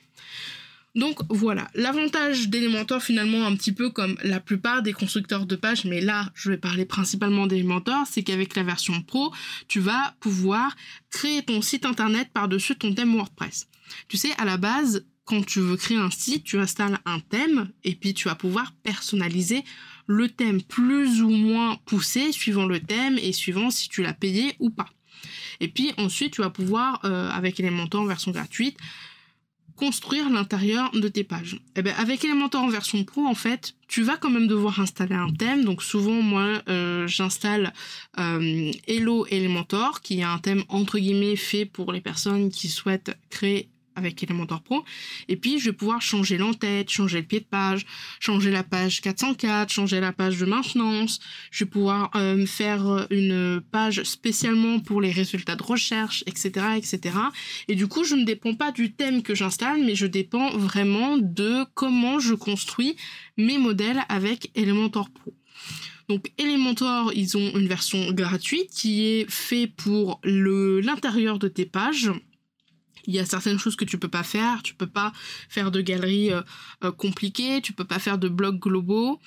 Donc 0.95 1.19
voilà, 1.29 1.69
l'avantage 1.73 2.49
d'Elementor 2.49 3.01
finalement 3.01 3.47
un 3.47 3.55
petit 3.55 3.71
peu 3.71 3.89
comme 3.89 4.15
la 4.23 4.39
plupart 4.39 4.83
des 4.83 4.93
constructeurs 4.93 5.47
de 5.47 5.55
pages, 5.55 5.85
mais 5.85 6.01
là 6.01 6.29
je 6.35 6.51
vais 6.51 6.57
parler 6.57 6.85
principalement 6.85 7.47
d'Elementor, 7.47 8.05
c'est 8.05 8.21
qu'avec 8.21 8.55
la 8.55 8.61
version 8.61 9.01
pro, 9.01 9.33
tu 9.67 9.79
vas 9.79 10.15
pouvoir 10.19 10.75
créer 11.09 11.41
ton 11.41 11.63
site 11.63 11.85
internet 11.85 12.29
par-dessus 12.31 12.75
ton 12.75 12.93
thème 12.93 13.15
WordPress. 13.15 13.67
Tu 14.07 14.17
sais, 14.17 14.31
à 14.37 14.45
la 14.45 14.57
base, 14.57 15.05
quand 15.25 15.43
tu 15.43 15.59
veux 15.59 15.77
créer 15.77 15.97
un 15.97 16.11
site, 16.11 16.43
tu 16.43 16.59
installes 16.59 16.99
un 17.05 17.19
thème 17.19 17.71
et 17.83 17.95
puis 17.95 18.13
tu 18.13 18.27
vas 18.27 18.35
pouvoir 18.35 18.73
personnaliser 18.83 19.63
le 20.05 20.29
thème 20.29 20.61
plus 20.61 21.21
ou 21.21 21.29
moins 21.29 21.77
poussé 21.85 22.31
suivant 22.31 22.65
le 22.65 22.79
thème 22.79 23.17
et 23.17 23.31
suivant 23.31 23.71
si 23.71 23.89
tu 23.89 24.03
l'as 24.03 24.13
payé 24.13 24.55
ou 24.59 24.69
pas. 24.69 24.89
Et 25.59 25.69
puis 25.69 25.93
ensuite, 25.97 26.33
tu 26.33 26.41
vas 26.41 26.49
pouvoir, 26.49 26.99
euh, 27.05 27.29
avec 27.29 27.59
Elementor 27.59 28.01
en 28.01 28.05
version 28.05 28.31
gratuite, 28.31 28.77
construire 29.75 30.29
l'intérieur 30.29 30.91
de 30.93 31.07
tes 31.07 31.23
pages. 31.23 31.59
Eh 31.75 31.81
bien 31.81 31.93
avec 31.97 32.23
Elementor 32.23 32.63
en 32.63 32.69
version 32.69 33.03
pro, 33.03 33.25
en 33.25 33.35
fait, 33.35 33.73
tu 33.87 34.03
vas 34.03 34.17
quand 34.17 34.29
même 34.29 34.47
devoir 34.47 34.79
installer 34.79 35.15
un 35.15 35.31
thème. 35.31 35.63
Donc 35.63 35.83
souvent, 35.83 36.21
moi, 36.21 36.61
euh, 36.67 37.07
j'installe 37.07 37.73
euh, 38.19 38.71
Hello 38.87 39.25
Elementor, 39.29 40.01
qui 40.01 40.19
est 40.19 40.23
un 40.23 40.39
thème 40.39 40.63
entre 40.69 40.99
guillemets 40.99 41.35
fait 41.35 41.65
pour 41.65 41.91
les 41.91 42.01
personnes 42.01 42.49
qui 42.49 42.69
souhaitent 42.69 43.15
créer 43.29 43.69
avec 43.95 44.21
Elementor 44.23 44.61
Pro. 44.61 44.83
Et 45.27 45.35
puis, 45.35 45.59
je 45.59 45.65
vais 45.65 45.75
pouvoir 45.75 46.01
changer 46.01 46.37
l'entête, 46.37 46.89
changer 46.89 47.21
le 47.21 47.27
pied 47.27 47.39
de 47.39 47.45
page, 47.45 47.85
changer 48.19 48.51
la 48.51 48.63
page 48.63 49.01
404, 49.01 49.71
changer 49.71 49.99
la 49.99 50.11
page 50.11 50.37
de 50.37 50.45
maintenance. 50.45 51.19
Je 51.51 51.63
vais 51.63 51.69
pouvoir 51.69 52.11
euh, 52.15 52.45
faire 52.45 53.07
une 53.09 53.61
page 53.71 54.03
spécialement 54.03 54.79
pour 54.79 55.01
les 55.01 55.11
résultats 55.11 55.55
de 55.55 55.63
recherche, 55.63 56.23
etc., 56.27 56.65
etc. 56.77 57.15
Et 57.67 57.75
du 57.75 57.87
coup, 57.87 58.03
je 58.03 58.15
ne 58.15 58.25
dépends 58.25 58.55
pas 58.55 58.71
du 58.71 58.93
thème 58.93 59.23
que 59.23 59.35
j'installe, 59.35 59.83
mais 59.83 59.95
je 59.95 60.05
dépends 60.05 60.57
vraiment 60.57 61.17
de 61.17 61.65
comment 61.73 62.19
je 62.19 62.33
construis 62.33 62.95
mes 63.37 63.57
modèles 63.57 64.03
avec 64.09 64.51
Elementor 64.55 65.09
Pro. 65.09 65.33
Donc 66.09 66.31
Elementor, 66.37 67.11
ils 67.15 67.37
ont 67.37 67.57
une 67.57 67.67
version 67.67 68.11
gratuite 68.11 68.69
qui 68.69 69.05
est 69.05 69.25
fait 69.29 69.67
pour 69.67 70.19
l'intérieur 70.23 71.39
de 71.39 71.47
tes 71.47 71.65
pages 71.65 72.11
il 73.05 73.13
y 73.13 73.19
a 73.19 73.25
certaines 73.25 73.59
choses 73.59 73.75
que 73.75 73.85
tu 73.85 73.97
peux 73.97 74.07
pas 74.07 74.23
faire. 74.23 74.63
Tu 74.63 74.73
peux 74.73 74.87
pas 74.87 75.11
faire 75.49 75.71
de 75.71 75.81
galeries 75.81 76.31
euh, 76.31 76.41
euh, 76.83 76.91
compliquées, 76.91 77.61
tu 77.61 77.73
peux 77.73 77.83
pas 77.83 77.99
faire 77.99 78.17
de 78.17 78.29
blogs 78.29 78.59
globaux, 78.59 79.19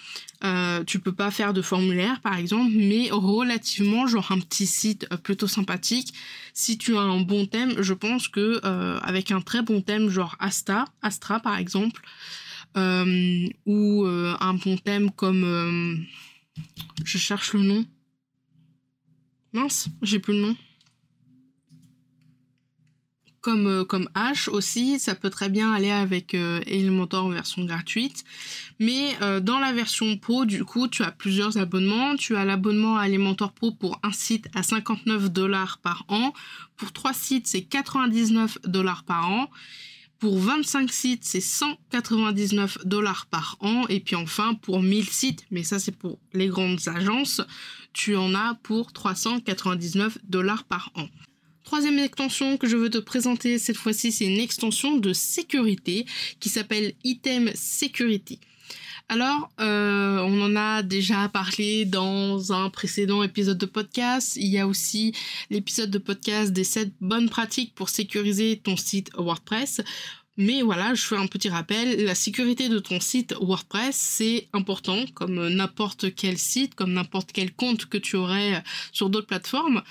euh, 0.44 0.84
tu 0.84 0.98
peux 0.98 1.12
pas 1.12 1.30
faire 1.30 1.52
de 1.52 1.62
formulaires 1.62 2.20
par 2.20 2.36
exemple, 2.36 2.72
mais 2.74 3.10
relativement 3.10 4.06
genre 4.06 4.32
un 4.32 4.40
petit 4.40 4.66
site 4.66 5.06
euh, 5.12 5.16
plutôt 5.16 5.46
sympathique. 5.46 6.12
Si 6.54 6.78
tu 6.78 6.96
as 6.96 7.00
un 7.00 7.20
bon 7.20 7.46
thème, 7.46 7.82
je 7.82 7.94
pense 7.94 8.28
que 8.28 8.60
avec 9.02 9.30
un 9.30 9.40
très 9.40 9.62
bon 9.62 9.82
thème 9.82 10.08
genre 10.08 10.36
Asta, 10.40 10.86
Astra 11.02 11.40
par 11.40 11.58
exemple, 11.58 12.02
ou 12.74 14.06
un 14.06 14.54
bon 14.54 14.76
thème 14.78 15.10
comme 15.10 16.06
je 17.04 17.18
cherche 17.18 17.52
le 17.52 17.60
nom. 17.60 17.84
Mince, 19.52 19.88
j'ai 20.02 20.18
plus 20.18 20.34
le 20.34 20.40
nom 20.40 20.56
comme, 23.46 23.68
euh, 23.68 23.84
comme 23.84 24.08
H 24.16 24.50
aussi, 24.50 24.98
ça 24.98 25.14
peut 25.14 25.30
très 25.30 25.48
bien 25.48 25.72
aller 25.72 25.92
avec 25.92 26.34
euh, 26.34 26.58
Elementor 26.66 27.26
en 27.26 27.28
version 27.28 27.64
gratuite. 27.64 28.24
Mais 28.80 29.16
euh, 29.22 29.38
dans 29.38 29.60
la 29.60 29.72
version 29.72 30.16
Pro, 30.16 30.46
du 30.46 30.64
coup, 30.64 30.88
tu 30.88 31.04
as 31.04 31.12
plusieurs 31.12 31.56
abonnements. 31.56 32.16
Tu 32.16 32.34
as 32.34 32.44
l'abonnement 32.44 32.98
à 32.98 33.06
Elementor 33.06 33.52
Pro 33.52 33.70
pour 33.70 34.00
un 34.02 34.10
site 34.10 34.48
à 34.56 34.64
59 34.64 35.30
dollars 35.30 35.78
par 35.78 36.04
an. 36.08 36.32
Pour 36.76 36.92
trois 36.92 37.12
sites, 37.12 37.46
c'est 37.46 37.62
99 37.62 38.58
dollars 38.64 39.04
par 39.04 39.30
an. 39.30 39.48
Pour 40.18 40.40
25 40.40 40.90
sites, 40.90 41.24
c'est 41.24 41.40
199 41.40 42.78
dollars 42.84 43.26
par 43.26 43.58
an. 43.60 43.84
Et 43.88 44.00
puis 44.00 44.16
enfin, 44.16 44.54
pour 44.54 44.82
1000 44.82 45.08
sites, 45.08 45.46
mais 45.52 45.62
ça 45.62 45.78
c'est 45.78 45.96
pour 45.96 46.18
les 46.32 46.48
grandes 46.48 46.88
agences, 46.88 47.42
tu 47.92 48.16
en 48.16 48.34
as 48.34 48.54
pour 48.64 48.92
399 48.92 50.18
dollars 50.24 50.64
par 50.64 50.90
an. 50.96 51.06
Troisième 51.66 51.98
extension 51.98 52.58
que 52.58 52.68
je 52.68 52.76
veux 52.76 52.90
te 52.90 52.98
présenter 52.98 53.58
cette 53.58 53.76
fois-ci, 53.76 54.12
c'est 54.12 54.24
une 54.24 54.38
extension 54.38 54.98
de 54.98 55.12
sécurité 55.12 56.06
qui 56.38 56.48
s'appelle 56.48 56.92
Item 57.02 57.50
Security. 57.56 58.38
Alors, 59.08 59.50
euh, 59.60 60.20
on 60.20 60.42
en 60.42 60.54
a 60.54 60.84
déjà 60.84 61.28
parlé 61.28 61.84
dans 61.84 62.52
un 62.52 62.70
précédent 62.70 63.24
épisode 63.24 63.58
de 63.58 63.66
podcast. 63.66 64.36
Il 64.36 64.46
y 64.46 64.60
a 64.60 64.68
aussi 64.68 65.12
l'épisode 65.50 65.90
de 65.90 65.98
podcast 65.98 66.52
des 66.52 66.62
7 66.62 66.92
bonnes 67.00 67.28
pratiques 67.28 67.74
pour 67.74 67.88
sécuriser 67.88 68.60
ton 68.62 68.76
site 68.76 69.10
WordPress. 69.16 69.80
Mais 70.38 70.60
voilà, 70.60 70.94
je 70.94 71.02
fais 71.02 71.16
un 71.16 71.26
petit 71.26 71.48
rappel, 71.48 72.04
la 72.04 72.14
sécurité 72.14 72.68
de 72.68 72.78
ton 72.78 73.00
site 73.00 73.34
WordPress, 73.40 73.96
c'est 73.96 74.48
important, 74.52 75.04
comme 75.14 75.48
n'importe 75.48 76.14
quel 76.14 76.36
site, 76.36 76.74
comme 76.74 76.92
n'importe 76.92 77.30
quel 77.32 77.52
compte 77.52 77.86
que 77.86 77.96
tu 77.96 78.16
aurais 78.16 78.62
sur 78.92 79.08
d'autres 79.08 79.26
plateformes. 79.26 79.82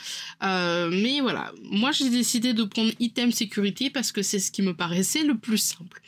Euh, 0.43 0.89
mais 0.91 1.19
voilà, 1.19 1.51
moi 1.63 1.91
j'ai 1.91 2.11
décidé 2.11 2.53
de 2.53 2.63
prendre 2.63 2.91
Item 2.99 3.31
Security 3.31 3.89
parce 3.89 4.11
que 4.11 4.21
c'est 4.21 4.39
ce 4.39 4.51
qui 4.51 4.61
me 4.61 4.75
paraissait 4.75 5.23
le 5.23 5.35
plus 5.35 5.57
simple. 5.57 5.99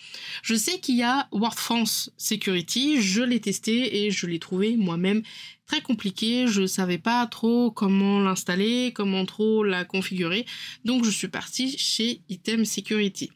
Je 0.43 0.53
sais 0.53 0.79
qu'il 0.79 0.97
y 0.97 1.03
a 1.03 1.27
WordFrance 1.31 2.11
Security, 2.17 3.01
je 3.01 3.23
l'ai 3.23 3.39
testé 3.39 4.05
et 4.05 4.11
je 4.11 4.27
l'ai 4.27 4.39
trouvé 4.39 4.77
moi-même 4.77 5.23
très 5.65 5.81
compliqué, 5.81 6.45
je 6.47 6.65
savais 6.65 6.97
pas 6.97 7.25
trop 7.27 7.71
comment 7.71 8.19
l'installer, 8.19 8.93
comment 8.93 9.25
trop 9.25 9.63
la 9.63 9.83
configurer, 9.83 10.45
donc 10.85 11.03
je 11.03 11.09
suis 11.09 11.27
partie 11.27 11.77
chez 11.77 12.21
Item 12.29 12.65
Security. 12.65 13.31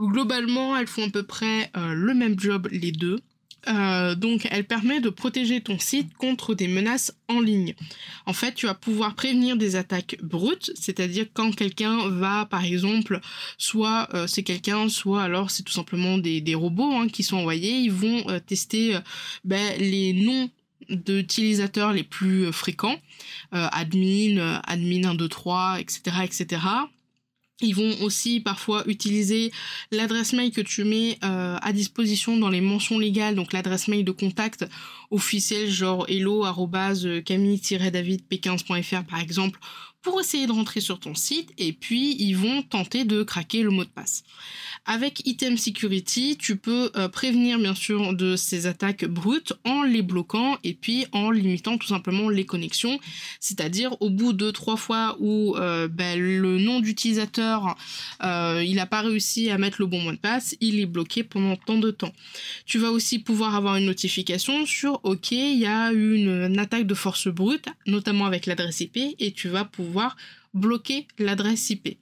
Globalement, 0.00 0.76
elles 0.76 0.86
font 0.86 1.06
à 1.06 1.10
peu 1.10 1.22
près 1.22 1.70
euh, 1.76 1.94
le 1.94 2.14
même 2.14 2.38
job 2.38 2.68
les 2.70 2.92
deux. 2.92 3.20
Euh, 3.66 4.14
donc, 4.14 4.46
elle 4.50 4.64
permet 4.64 5.00
de 5.00 5.08
protéger 5.08 5.62
ton 5.62 5.78
site 5.78 6.12
contre 6.14 6.54
des 6.54 6.68
menaces 6.68 7.16
en 7.28 7.40
ligne. 7.40 7.74
En 8.26 8.34
fait, 8.34 8.54
tu 8.54 8.66
vas 8.66 8.74
pouvoir 8.74 9.14
prévenir 9.14 9.56
des 9.56 9.76
attaques 9.76 10.18
brutes, 10.22 10.70
c'est-à-dire 10.74 11.26
quand 11.32 11.54
quelqu'un 11.54 12.08
va, 12.08 12.44
par 12.44 12.62
exemple, 12.62 13.20
soit 13.56 14.08
euh, 14.12 14.26
c'est 14.26 14.42
quelqu'un, 14.42 14.90
soit 14.90 15.22
alors 15.22 15.50
c'est 15.50 15.62
tout 15.62 15.72
simplement 15.72 16.18
des, 16.18 16.54
robots 16.54 16.92
hein, 16.92 17.08
qui 17.08 17.22
sont 17.22 17.38
envoyés, 17.38 17.76
ils 17.78 17.92
vont 17.92 18.24
tester 18.46 18.98
ben, 19.44 19.78
les 19.78 20.12
noms 20.12 20.50
d'utilisateurs 20.90 21.94
les 21.94 22.04
plus 22.04 22.52
fréquents, 22.52 22.98
admin, 23.50 24.60
admin 24.66 25.08
1, 25.08 25.14
2, 25.14 25.28
3, 25.28 25.80
etc., 25.80 26.16
etc. 26.24 26.60
Ils 27.60 27.74
vont 27.74 28.02
aussi 28.02 28.40
parfois 28.40 28.82
utiliser 28.86 29.52
l'adresse 29.92 30.32
mail 30.32 30.50
que 30.50 30.60
tu 30.60 30.82
mets 30.82 31.18
euh, 31.22 31.56
à 31.60 31.72
disposition 31.72 32.36
dans 32.36 32.50
les 32.50 32.60
mentions 32.60 32.98
légales, 32.98 33.36
donc 33.36 33.52
l'adresse 33.52 33.86
mail 33.86 34.04
de 34.04 34.10
contact 34.10 34.66
officielle 35.12 35.70
genre 35.70 36.04
hello-camille-davidp15.fr 36.08 39.04
par 39.04 39.20
exemple, 39.20 39.60
pour 40.04 40.20
essayer 40.20 40.46
de 40.46 40.52
rentrer 40.52 40.80
sur 40.80 41.00
ton 41.00 41.14
site 41.14 41.50
et 41.58 41.72
puis 41.72 42.14
ils 42.18 42.36
vont 42.36 42.62
tenter 42.62 43.04
de 43.04 43.22
craquer 43.22 43.62
le 43.62 43.70
mot 43.70 43.84
de 43.84 43.88
passe. 43.88 44.22
Avec 44.86 45.26
Item 45.26 45.56
Security, 45.56 46.36
tu 46.38 46.56
peux 46.56 46.90
euh, 46.94 47.08
prévenir 47.08 47.58
bien 47.58 47.74
sûr 47.74 48.12
de 48.12 48.36
ces 48.36 48.66
attaques 48.66 49.06
brutes 49.06 49.54
en 49.64 49.82
les 49.82 50.02
bloquant 50.02 50.58
et 50.62 50.74
puis 50.74 51.06
en 51.12 51.30
limitant 51.30 51.78
tout 51.78 51.86
simplement 51.86 52.28
les 52.28 52.44
connexions. 52.44 53.00
C'est-à-dire 53.40 53.96
au 54.00 54.10
bout 54.10 54.34
de 54.34 54.50
trois 54.50 54.76
fois 54.76 55.16
où 55.20 55.56
euh, 55.56 55.88
ben, 55.88 56.20
le 56.20 56.58
nom 56.58 56.80
d'utilisateur 56.80 57.74
euh, 58.22 58.62
il 58.64 58.76
n'a 58.76 58.86
pas 58.86 59.00
réussi 59.00 59.48
à 59.48 59.56
mettre 59.56 59.78
le 59.80 59.86
bon 59.86 60.02
mot 60.02 60.12
de 60.12 60.18
passe, 60.18 60.54
il 60.60 60.78
est 60.80 60.86
bloqué 60.86 61.24
pendant 61.24 61.56
tant 61.56 61.78
de 61.78 61.90
temps. 61.90 62.12
Tu 62.66 62.78
vas 62.78 62.90
aussi 62.90 63.18
pouvoir 63.18 63.54
avoir 63.54 63.76
une 63.76 63.86
notification 63.86 64.66
sur 64.66 65.00
OK, 65.04 65.32
il 65.32 65.58
y 65.58 65.66
a 65.66 65.92
une 65.92 66.58
attaque 66.58 66.86
de 66.86 66.94
force 66.94 67.28
brute, 67.28 67.68
notamment 67.86 68.26
avec 68.26 68.44
l'adresse 68.44 68.82
IP, 68.82 68.98
et 69.18 69.32
tu 69.32 69.48
vas 69.48 69.64
pouvoir 69.64 69.93
bloquer 70.52 71.06
l'adresse 71.18 71.70
IP. 71.70 71.96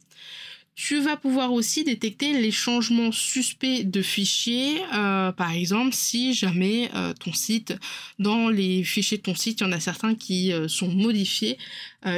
Tu 0.75 1.01
vas 1.01 1.19
pouvoir 1.19 1.53
aussi 1.53 1.85
détecter 1.85 2.33
les 2.33 2.51
changements 2.51 3.13
suspects 3.13 3.85
de 3.85 4.01
fichiers, 4.01 4.81
euh, 4.95 5.31
par 5.31 5.53
exemple 5.53 5.93
si 5.93 6.33
jamais 6.33 6.91
euh, 6.95 7.13
ton 7.13 7.35
site, 7.35 7.75
dans 8.19 8.49
les 8.49 8.83
fichiers 8.83 9.19
de 9.19 9.23
ton 9.23 9.35
site, 9.35 9.61
il 9.61 9.65
y 9.65 9.67
en 9.67 9.73
a 9.73 9.81
certains 9.81 10.15
qui 10.15 10.51
euh, 10.51 10.69
sont 10.69 10.89
modifiés, 10.89 11.59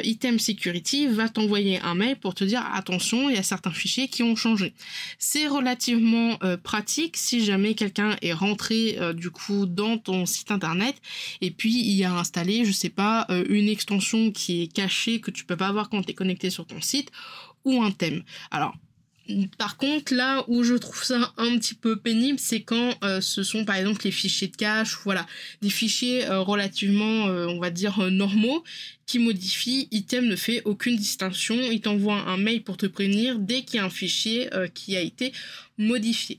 Item 0.02 0.38
Security 0.38 1.08
va 1.08 1.28
t'envoyer 1.28 1.78
un 1.80 1.94
mail 1.94 2.16
pour 2.16 2.34
te 2.34 2.42
dire 2.42 2.64
attention, 2.72 3.28
il 3.28 3.36
y 3.36 3.38
a 3.38 3.42
certains 3.42 3.70
fichiers 3.70 4.08
qui 4.08 4.22
ont 4.22 4.34
changé. 4.34 4.72
C'est 5.18 5.46
relativement 5.46 6.38
pratique 6.62 7.18
si 7.18 7.44
jamais 7.44 7.74
quelqu'un 7.74 8.16
est 8.22 8.32
rentré 8.32 8.96
du 9.12 9.30
coup 9.30 9.66
dans 9.66 9.98
ton 9.98 10.24
site 10.24 10.50
internet 10.50 10.96
et 11.42 11.50
puis 11.50 11.86
il 11.86 12.02
a 12.02 12.14
installé, 12.14 12.64
je 12.64 12.72
sais 12.72 12.88
pas, 12.88 13.26
une 13.50 13.68
extension 13.68 14.30
qui 14.30 14.62
est 14.62 14.72
cachée 14.72 15.20
que 15.20 15.30
tu 15.30 15.44
peux 15.44 15.58
pas 15.58 15.70
voir 15.70 15.90
quand 15.90 16.02
tu 16.02 16.12
es 16.12 16.14
connecté 16.14 16.48
sur 16.48 16.64
ton 16.64 16.80
site 16.80 17.10
ou 17.64 17.82
un 17.82 17.90
thème. 17.90 18.22
Alors, 18.50 18.74
par 19.56 19.78
contre, 19.78 20.14
là 20.14 20.44
où 20.48 20.64
je 20.64 20.74
trouve 20.74 21.02
ça 21.02 21.32
un 21.38 21.56
petit 21.56 21.74
peu 21.74 21.96
pénible, 21.96 22.38
c'est 22.38 22.60
quand 22.60 22.94
euh, 23.02 23.20
ce 23.20 23.42
sont 23.42 23.64
par 23.64 23.76
exemple 23.76 24.02
les 24.04 24.10
fichiers 24.10 24.48
de 24.48 24.56
cache, 24.56 24.98
voilà, 25.04 25.26
des 25.62 25.70
fichiers 25.70 26.26
euh, 26.26 26.40
relativement, 26.40 27.28
euh, 27.28 27.46
on 27.46 27.58
va 27.58 27.70
dire, 27.70 27.98
normaux, 28.10 28.62
qui 29.06 29.18
modifient, 29.18 29.88
item 29.90 30.26
ne 30.26 30.36
fait 30.36 30.62
aucune 30.64 30.96
distinction, 30.96 31.56
il 31.56 31.80
t'envoie 31.80 32.16
un 32.16 32.36
mail 32.36 32.62
pour 32.62 32.76
te 32.76 32.86
prévenir 32.86 33.38
dès 33.38 33.62
qu'il 33.62 33.76
y 33.76 33.78
a 33.78 33.84
un 33.84 33.90
fichier 33.90 34.48
qui 34.74 34.96
a 34.96 35.00
été 35.00 35.32
modifié. 35.78 36.38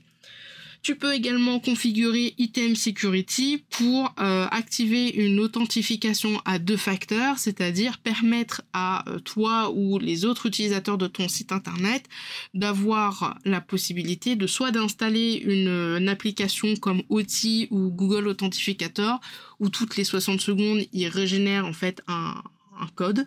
Tu 0.86 0.94
peux 0.94 1.14
également 1.14 1.58
configurer 1.58 2.34
Item 2.38 2.76
Security 2.76 3.64
pour 3.70 4.14
euh, 4.20 4.46
activer 4.52 5.08
une 5.08 5.40
authentification 5.40 6.40
à 6.44 6.60
deux 6.60 6.76
facteurs, 6.76 7.40
c'est-à-dire 7.40 7.98
permettre 7.98 8.62
à 8.72 9.02
euh, 9.10 9.18
toi 9.18 9.72
ou 9.74 9.98
les 9.98 10.24
autres 10.24 10.46
utilisateurs 10.46 10.96
de 10.96 11.08
ton 11.08 11.26
site 11.26 11.50
internet 11.50 12.04
d'avoir 12.54 13.36
la 13.44 13.60
possibilité 13.60 14.36
de 14.36 14.46
soit 14.46 14.70
d'installer 14.70 15.42
une, 15.44 16.08
application 16.08 16.76
comme 16.76 17.02
OT 17.08 17.66
ou 17.72 17.90
Google 17.90 18.28
Authentificator 18.28 19.20
où 19.58 19.70
toutes 19.70 19.96
les 19.96 20.04
60 20.04 20.40
secondes 20.40 20.84
il 20.92 21.08
régénère 21.08 21.66
en 21.66 21.72
fait 21.72 22.00
un, 22.06 22.44
code. 22.94 23.26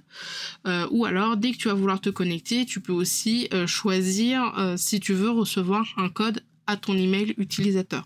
Euh, 0.66 0.88
ou 0.92 1.06
alors, 1.06 1.36
dès 1.36 1.52
que 1.52 1.58
tu 1.58 1.68
vas 1.68 1.74
vouloir 1.74 2.00
te 2.00 2.10
connecter, 2.10 2.66
tu 2.66 2.80
peux 2.80 2.94
aussi 2.94 3.50
choisir 3.66 4.54
si 4.78 5.00
tu 5.00 5.14
veux 5.14 5.32
recevoir 5.32 5.88
un 5.98 6.08
code 6.08 6.42
ton 6.78 6.96
email 6.98 7.34
utilisateur. 7.38 8.06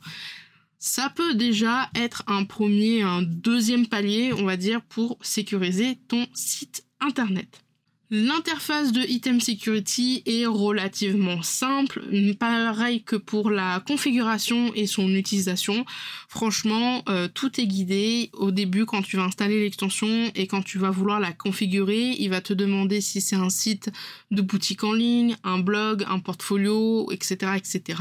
Ça 0.79 1.09
peut 1.15 1.33
déjà 1.33 1.89
être 1.95 2.23
un 2.27 2.43
premier, 2.43 3.03
un 3.03 3.21
deuxième 3.21 3.87
palier, 3.87 4.33
on 4.33 4.43
va 4.43 4.57
dire, 4.57 4.81
pour 4.81 5.17
sécuriser 5.21 5.97
ton 6.07 6.27
site 6.33 6.85
internet. 6.99 7.62
L'interface 8.11 8.91
de 8.91 9.01
Item 9.01 9.39
Security 9.39 10.21
est 10.25 10.45
relativement 10.45 11.41
simple, 11.41 12.03
pareil 12.37 13.01
que 13.01 13.15
pour 13.15 13.49
la 13.49 13.79
configuration 13.87 14.71
et 14.75 14.87
son 14.87 15.09
utilisation. 15.15 15.85
Franchement, 16.27 17.01
euh, 17.09 17.27
tout 17.33 17.59
est 17.61 17.65
guidé. 17.65 18.29
Au 18.33 18.51
début, 18.51 18.85
quand 18.85 19.01
tu 19.01 19.15
vas 19.15 19.23
installer 19.23 19.61
l'extension 19.61 20.29
et 20.35 20.47
quand 20.47 20.61
tu 20.61 20.77
vas 20.77 20.91
vouloir 20.91 21.19
la 21.19 21.31
configurer, 21.31 22.15
il 22.19 22.29
va 22.29 22.41
te 22.41 22.53
demander 22.53 23.01
si 23.01 23.21
c'est 23.21 23.37
un 23.37 23.49
site 23.49 23.89
de 24.31 24.41
boutique 24.41 24.83
en 24.83 24.93
ligne, 24.93 25.37
un 25.43 25.59
blog, 25.59 26.05
un 26.07 26.19
portfolio, 26.19 27.09
etc., 27.11 27.53
etc. 27.55 27.99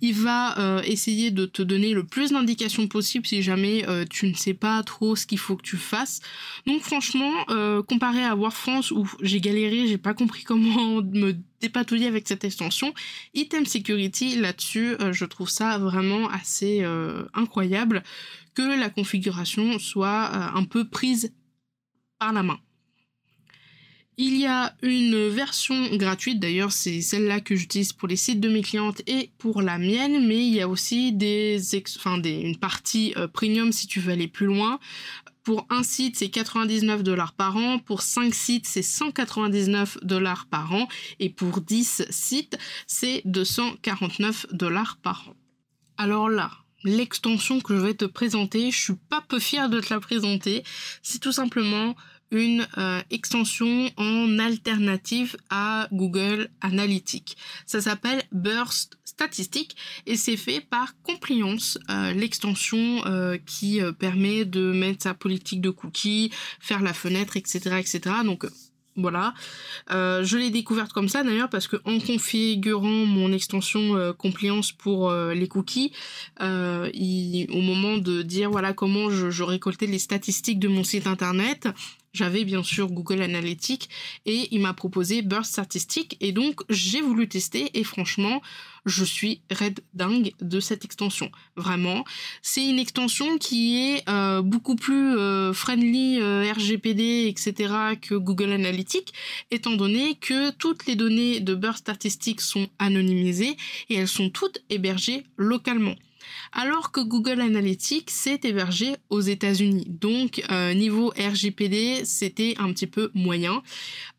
Il 0.00 0.14
va 0.14 0.58
euh, 0.58 0.82
essayer 0.84 1.32
de 1.32 1.44
te 1.44 1.60
donner 1.60 1.92
le 1.92 2.04
plus 2.04 2.30
d'indications 2.30 2.86
possible 2.86 3.26
si 3.26 3.42
jamais 3.42 3.84
euh, 3.88 4.04
tu 4.08 4.26
ne 4.28 4.34
sais 4.34 4.54
pas 4.54 4.82
trop 4.84 5.16
ce 5.16 5.26
qu'il 5.26 5.38
faut 5.38 5.56
que 5.56 5.62
tu 5.62 5.76
fasses. 5.76 6.20
Donc 6.66 6.82
franchement, 6.82 7.32
comparé 7.88 8.24
à 8.24 8.36
War 8.36 8.52
France 8.52 8.90
où 8.90 9.06
j'ai 9.24 9.40
galéré, 9.40 9.86
j'ai 9.88 9.98
pas 9.98 10.14
compris 10.14 10.44
comment 10.44 11.02
me 11.02 11.34
dépatouiller 11.60 12.06
avec 12.06 12.28
cette 12.28 12.44
extension. 12.44 12.94
Item 13.32 13.64
Security, 13.64 14.36
là-dessus, 14.36 14.96
euh, 15.00 15.12
je 15.12 15.24
trouve 15.24 15.48
ça 15.48 15.78
vraiment 15.78 16.28
assez 16.28 16.82
euh, 16.82 17.24
incroyable 17.32 18.02
que 18.54 18.78
la 18.78 18.90
configuration 18.90 19.78
soit 19.78 20.30
euh, 20.32 20.58
un 20.58 20.64
peu 20.64 20.86
prise 20.86 21.32
par 22.18 22.32
la 22.32 22.42
main. 22.42 22.60
Il 24.16 24.36
y 24.36 24.46
a 24.46 24.76
une 24.82 25.26
version 25.28 25.96
gratuite, 25.96 26.38
d'ailleurs 26.38 26.70
c'est 26.70 27.00
celle-là 27.00 27.40
que 27.40 27.56
j'utilise 27.56 27.92
pour 27.92 28.06
les 28.06 28.14
sites 28.14 28.38
de 28.38 28.48
mes 28.48 28.62
clientes 28.62 29.02
et 29.08 29.32
pour 29.38 29.60
la 29.60 29.76
mienne, 29.76 30.28
mais 30.28 30.36
il 30.36 30.54
y 30.54 30.60
a 30.60 30.68
aussi 30.68 31.12
des, 31.12 31.60
enfin 31.96 32.22
une 32.22 32.56
partie 32.56 33.12
premium 33.32 33.72
si 33.72 33.88
tu 33.88 33.98
veux 33.98 34.12
aller 34.12 34.28
plus 34.28 34.46
loin. 34.46 34.78
Pour 35.44 35.66
un 35.68 35.82
site, 35.82 36.16
c'est 36.16 36.30
99 36.30 37.02
dollars 37.02 37.34
par 37.34 37.56
an. 37.56 37.78
Pour 37.78 38.00
5 38.00 38.34
sites, 38.34 38.66
c'est 38.66 38.82
199 38.82 39.98
dollars 40.02 40.46
par 40.46 40.72
an. 40.72 40.88
Et 41.20 41.28
pour 41.28 41.60
10 41.60 42.06
sites, 42.08 42.56
c'est 42.86 43.20
249 43.26 44.46
dollars 44.52 44.96
par 45.02 45.28
an. 45.28 45.34
Alors 45.98 46.30
là, 46.30 46.50
l'extension 46.82 47.60
que 47.60 47.76
je 47.76 47.80
vais 47.80 47.94
te 47.94 48.06
présenter, 48.06 48.70
je 48.70 48.80
suis 48.80 48.94
pas 48.94 49.20
peu 49.20 49.38
fière 49.38 49.68
de 49.68 49.80
te 49.80 49.92
la 49.92 50.00
présenter. 50.00 50.64
C'est 51.02 51.20
tout 51.20 51.32
simplement 51.32 51.94
une 52.30 52.66
euh, 52.78 53.00
extension 53.10 53.90
en 53.96 54.38
alternative 54.38 55.36
à 55.50 55.88
Google 55.92 56.48
Analytics. 56.60 57.36
Ça 57.66 57.80
s'appelle 57.80 58.22
Burst 58.32 58.98
Statistics 59.04 59.76
et 60.06 60.16
c'est 60.16 60.36
fait 60.36 60.60
par 60.60 60.94
Compliance, 61.02 61.78
euh, 61.90 62.12
l'extension 62.12 63.04
euh, 63.06 63.36
qui 63.46 63.80
permet 63.98 64.44
de 64.44 64.72
mettre 64.72 65.04
sa 65.04 65.14
politique 65.14 65.60
de 65.60 65.70
cookies, 65.70 66.30
faire 66.60 66.82
la 66.82 66.92
fenêtre, 66.92 67.36
etc., 67.36 67.76
etc. 67.78 68.16
Donc 68.24 68.46
voilà, 68.96 69.34
je 69.90 70.36
l'ai 70.36 70.50
découverte 70.50 70.92
comme 70.92 71.08
ça 71.08 71.24
d'ailleurs 71.24 71.50
parce 71.50 71.66
que 71.66 71.76
en 71.84 71.98
configurant 71.98 73.06
mon 73.06 73.32
extension 73.32 74.14
compliance 74.16 74.70
pour 74.70 75.12
les 75.12 75.48
cookies, 75.48 75.92
au 76.40 76.44
moment 77.60 77.98
de 77.98 78.22
dire 78.22 78.52
voilà 78.52 78.72
comment 78.72 79.10
je, 79.10 79.30
je 79.30 79.42
récoltais 79.42 79.86
les 79.86 79.98
statistiques 79.98 80.60
de 80.60 80.68
mon 80.68 80.84
site 80.84 81.08
internet, 81.08 81.68
j'avais 82.14 82.44
bien 82.44 82.62
sûr 82.62 82.90
Google 82.90 83.20
Analytics 83.20 83.90
et 84.24 84.48
il 84.52 84.60
m'a 84.60 84.72
proposé 84.72 85.20
Burst 85.20 85.52
Statistics 85.52 86.16
et 86.20 86.32
donc 86.32 86.62
j'ai 86.70 87.02
voulu 87.02 87.28
tester 87.28 87.78
et 87.78 87.84
franchement 87.84 88.40
je 88.86 89.04
suis 89.04 89.40
red 89.50 89.80
dingue 89.94 90.32
de 90.40 90.60
cette 90.60 90.84
extension. 90.84 91.30
Vraiment, 91.56 92.04
c'est 92.42 92.66
une 92.66 92.78
extension 92.78 93.38
qui 93.38 93.78
est 93.78 94.08
euh, 94.08 94.42
beaucoup 94.42 94.76
plus 94.76 95.16
euh, 95.16 95.52
friendly 95.52 96.20
euh, 96.20 96.52
RGPD 96.52 97.26
etc 97.28 97.96
que 98.00 98.14
Google 98.14 98.52
Analytics 98.52 99.12
étant 99.50 99.74
donné 99.74 100.16
que 100.16 100.50
toutes 100.50 100.86
les 100.86 100.96
données 100.96 101.40
de 101.40 101.54
Burst 101.54 101.78
Statistics 101.80 102.40
sont 102.40 102.68
anonymisées 102.78 103.56
et 103.88 103.96
elles 103.96 104.08
sont 104.08 104.30
toutes 104.30 104.62
hébergées 104.70 105.24
localement 105.36 105.96
alors 106.52 106.92
que 106.92 107.00
Google 107.00 107.40
Analytics 107.40 108.10
s'est 108.10 108.40
hébergé 108.44 108.96
aux 109.10 109.20
États-Unis. 109.20 109.86
Donc 109.88 110.42
euh, 110.50 110.74
niveau 110.74 111.12
RGPD, 111.16 112.04
c'était 112.04 112.54
un 112.58 112.72
petit 112.72 112.86
peu 112.86 113.10
moyen. 113.14 113.62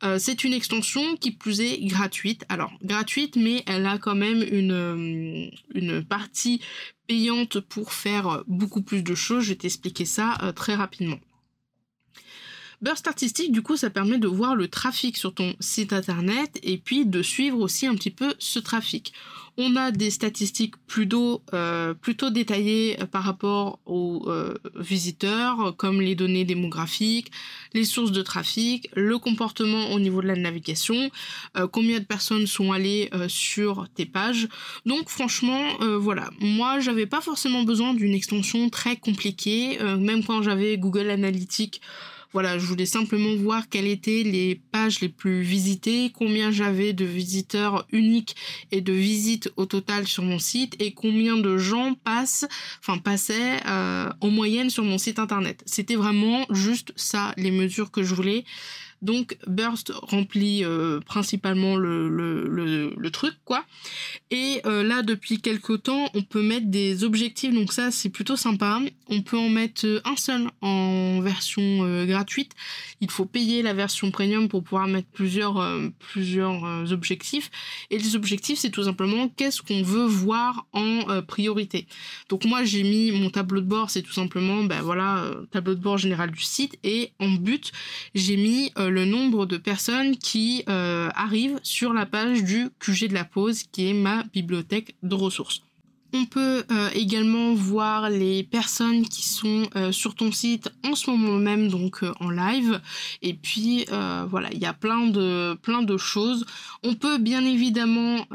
Euh, 0.04 0.18
c'est 0.20 0.44
une 0.44 0.54
extension 0.54 1.16
qui 1.18 1.32
plus 1.32 1.62
est 1.62 1.86
gratuite. 1.86 2.46
Alors 2.50 2.72
gratuite, 2.84 3.36
mais 3.36 3.64
elle 3.68 3.86
a 3.86 3.98
quand 3.98 4.16
même 4.16 4.44
une, 4.44 4.72
euh, 4.72 5.50
une 5.74 6.04
partie 6.04 6.62
payante 7.08 7.60
pour 7.60 7.94
faire 7.94 8.44
beaucoup 8.48 8.82
plus 8.82 9.04
de 9.04 9.16
choses. 9.16 9.44
Je 9.44 9.50
vais 9.50 9.56
t'expliquer 9.56 10.06
ça 10.06 10.38
très 10.56 10.74
rapidement. 10.74 11.20
Burst 12.82 13.08
Artistic, 13.08 13.52
du 13.52 13.62
coup, 13.62 13.78
ça 13.78 13.90
permet 13.90 14.18
de 14.18 14.28
voir 14.28 14.56
le 14.56 14.68
trafic 14.68 15.18
sur 15.18 15.34
ton 15.34 15.56
site 15.60 15.94
internet 15.94 16.60
et 16.64 16.78
puis 16.78 17.06
de 17.06 17.22
suivre 17.22 17.60
aussi 17.60 17.88
un 17.88 17.96
petit 17.96 18.12
peu 18.12 18.34
ce 18.40 18.60
trafic. 18.60 19.14
On 19.58 19.78
a 19.78 19.92
des 19.92 20.10
statistiques 20.10 20.76
plutôt, 20.86 21.42
euh, 21.54 21.94
plutôt 21.94 22.30
détaillées 22.30 22.98
par 23.10 23.24
rapport 23.24 23.80
aux 23.86 24.26
euh, 24.28 24.54
visiteurs, 24.76 25.76
comme 25.78 26.02
les 26.02 26.14
données 26.14 26.44
démographiques, 26.44 27.32
les 27.74 27.86
sources 27.86 28.12
de 28.12 28.22
trafic, 28.22 28.90
le 28.96 29.18
comportement 29.18 29.92
au 29.92 30.00
niveau 30.00 30.22
de 30.22 30.28
la 30.28 30.36
navigation, 30.36 31.10
euh, 31.56 31.68
combien 31.68 32.00
de 32.00 32.06
personnes 32.06 32.48
sont 32.48 32.74
allées 32.74 33.10
sur 33.30 33.88
tes 33.96 34.06
pages. 34.06 34.50
Donc 34.86 35.10
franchement, 35.10 35.64
voilà, 35.80 36.30
moi 36.42 36.80
j'avais 36.80 37.06
pas 37.06 37.22
forcément 37.22 37.64
besoin 37.64 37.94
d'une 37.94 38.14
extension 38.14 38.70
très 38.70 38.98
compliquée, 38.98 39.78
même 40.00 40.24
quand 40.24 40.42
j'avais 40.42 40.78
Google 40.78 41.10
Analytics 41.10 41.82
voilà, 42.36 42.60
je 42.60 42.66
voulais 42.66 42.86
simplement 42.86 43.34
voir 43.34 43.70
quelles 43.70 43.88
étaient 43.88 44.24
les 44.26 44.56
pages 44.56 45.00
les 45.00 45.08
plus 45.08 45.42
visitées, 45.42 46.12
combien 46.14 46.52
j'avais 46.52 46.92
de 46.92 47.06
visiteurs 47.06 47.88
uniques 47.94 48.36
et 48.74 48.82
de 48.82 48.92
visites 48.92 49.50
au 49.56 49.66
total 49.66 50.06
sur 50.06 50.22
mon 50.22 50.38
site 50.38 50.76
et 50.82 50.92
combien 50.92 51.38
de 51.38 51.58
gens 51.58 51.94
passent, 51.94 52.46
enfin 52.82 52.98
passaient 52.98 53.66
euh, 53.66 54.10
en 54.20 54.30
moyenne 54.32 54.70
sur 54.70 54.84
mon 54.84 54.98
site 54.98 55.18
internet. 55.18 55.64
C'était 55.66 55.96
vraiment 55.96 56.46
juste 56.50 56.92
ça, 56.98 57.34
les 57.38 57.52
mesures 57.52 57.90
que 57.90 58.04
je 58.04 58.14
voulais. 58.14 58.44
Donc 59.02 59.38
Burst 59.46 59.92
remplit 59.94 60.64
euh, 60.64 61.00
principalement 61.00 61.76
le, 61.76 62.10
le, 62.10 63.12
truc 63.12 63.36
quoi. 63.46 63.64
Et 64.32 64.62
euh, 64.66 64.84
là 64.84 65.04
depuis 65.04 65.40
quelques 65.40 65.84
temps 65.84 66.10
on 66.16 66.22
peut 66.24 66.42
mettre 66.42 66.68
des 66.68 67.04
objectifs 67.04 67.54
donc 67.54 67.72
ça 67.72 67.92
c'est 67.92 68.10
plutôt 68.10 68.36
sympa. 68.36 68.80
On 69.08 69.22
peut 69.22 69.38
en 69.38 69.50
mettre 69.50 70.02
un 70.06 70.16
seul 70.16 70.50
en 70.62 71.20
version 71.22 71.62
euh, 71.62 72.06
gratuite. 72.06 72.54
Il 73.00 73.12
faut 73.12 73.26
payer 73.26 73.62
la 73.62 73.74
version 73.74 74.10
premium 74.12 74.50
pour 74.50 74.64
pouvoir 74.64 74.88
mettre 74.88 75.08
plusieurs, 75.10 75.64
plusieurs 76.00 76.92
objectifs. 76.92 77.52
Et 77.92 78.00
les 78.00 78.16
objectifs 78.16 78.60
c'est 78.60 78.72
tout 78.72 78.84
simplement 78.84 79.30
qu'est-ce 79.30 79.62
qu'on 79.62 79.84
veut 79.84 80.06
voir 80.06 80.66
en 80.74 81.22
priorité. 81.28 81.86
Donc 82.30 82.46
moi 82.46 82.64
j'ai 82.64 82.84
mis 82.84 83.12
mon 83.12 83.30
tableau 83.30 83.62
de 83.62 83.68
bord 83.68 83.90
c'est 83.90 84.02
tout 84.02 84.14
simplement 84.14 84.64
ben 84.64 84.82
voilà 84.82 85.32
tableau 85.52 85.76
de 85.76 85.82
bord 85.82 85.98
général 85.98 86.32
du 86.32 86.42
site 86.42 86.78
et 86.84 87.12
en 87.20 87.30
but 87.30 87.72
j'ai 88.16 88.38
mis 88.38 88.72
le 88.90 89.06
nombre 89.06 89.46
de 89.46 89.58
personnes 89.58 90.18
qui 90.18 90.64
euh, 90.70 91.10
arrivent 91.16 91.60
sur 91.64 91.94
la 91.94 92.06
page 92.06 92.44
du 92.44 92.70
QG 92.80 93.10
de 93.10 93.14
la 93.14 93.26
pause, 93.26 93.64
qui 93.64 93.90
est 93.90 93.94
ma 93.94 94.24
bibliothèque 94.34 94.96
de 95.04 95.16
ressources. 95.16 95.62
On 96.14 96.26
peut 96.26 96.64
euh, 96.72 96.90
également 96.94 97.54
voir 97.54 98.10
les 98.10 98.44
personnes 98.44 99.06
qui 99.06 99.28
sont 99.28 99.68
euh, 99.76 99.92
sur 99.92 100.16
ton 100.16 100.32
site 100.32 100.70
en 100.86 100.96
ce 100.96 101.10
moment 101.10 101.38
même, 101.38 101.68
donc 101.68 102.04
en 102.22 102.30
live. 102.30 102.80
Et 103.22 103.34
puis 103.34 103.86
voilà, 104.30 104.50
il 104.54 104.60
y 104.60 104.66
a 104.66 104.74
plein 104.74 105.08
de, 105.08 105.56
plein 105.56 105.84
de 105.84 105.98
choses. 105.98 106.46
On 106.84 106.96
peut 106.96 107.18
bien 107.18 107.44
évidemment 107.44 108.26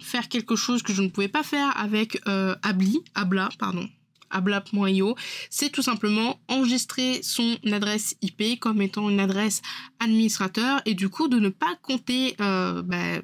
faire 0.00 0.28
quelque 0.28 0.56
chose 0.56 0.82
que 0.82 0.92
je 0.92 1.02
ne 1.02 1.08
pouvais 1.08 1.28
pas 1.28 1.42
faire 1.42 1.76
avec 1.76 2.20
Abli, 2.62 3.00
Abla, 3.14 3.50
pardon, 3.58 3.88
ablap.io, 4.32 5.16
c'est 5.50 5.70
tout 5.70 5.82
simplement 5.82 6.40
enregistrer 6.48 7.20
son 7.22 7.56
adresse 7.70 8.16
IP 8.22 8.58
comme 8.58 8.82
étant 8.82 9.08
une 9.10 9.20
adresse 9.20 9.62
administrateur 10.00 10.80
et 10.84 10.94
du 10.94 11.08
coup 11.08 11.28
de 11.28 11.38
ne 11.38 11.48
pas 11.48 11.76
compter 11.82 12.34
euh, 12.40 12.82
bah, 12.82 13.20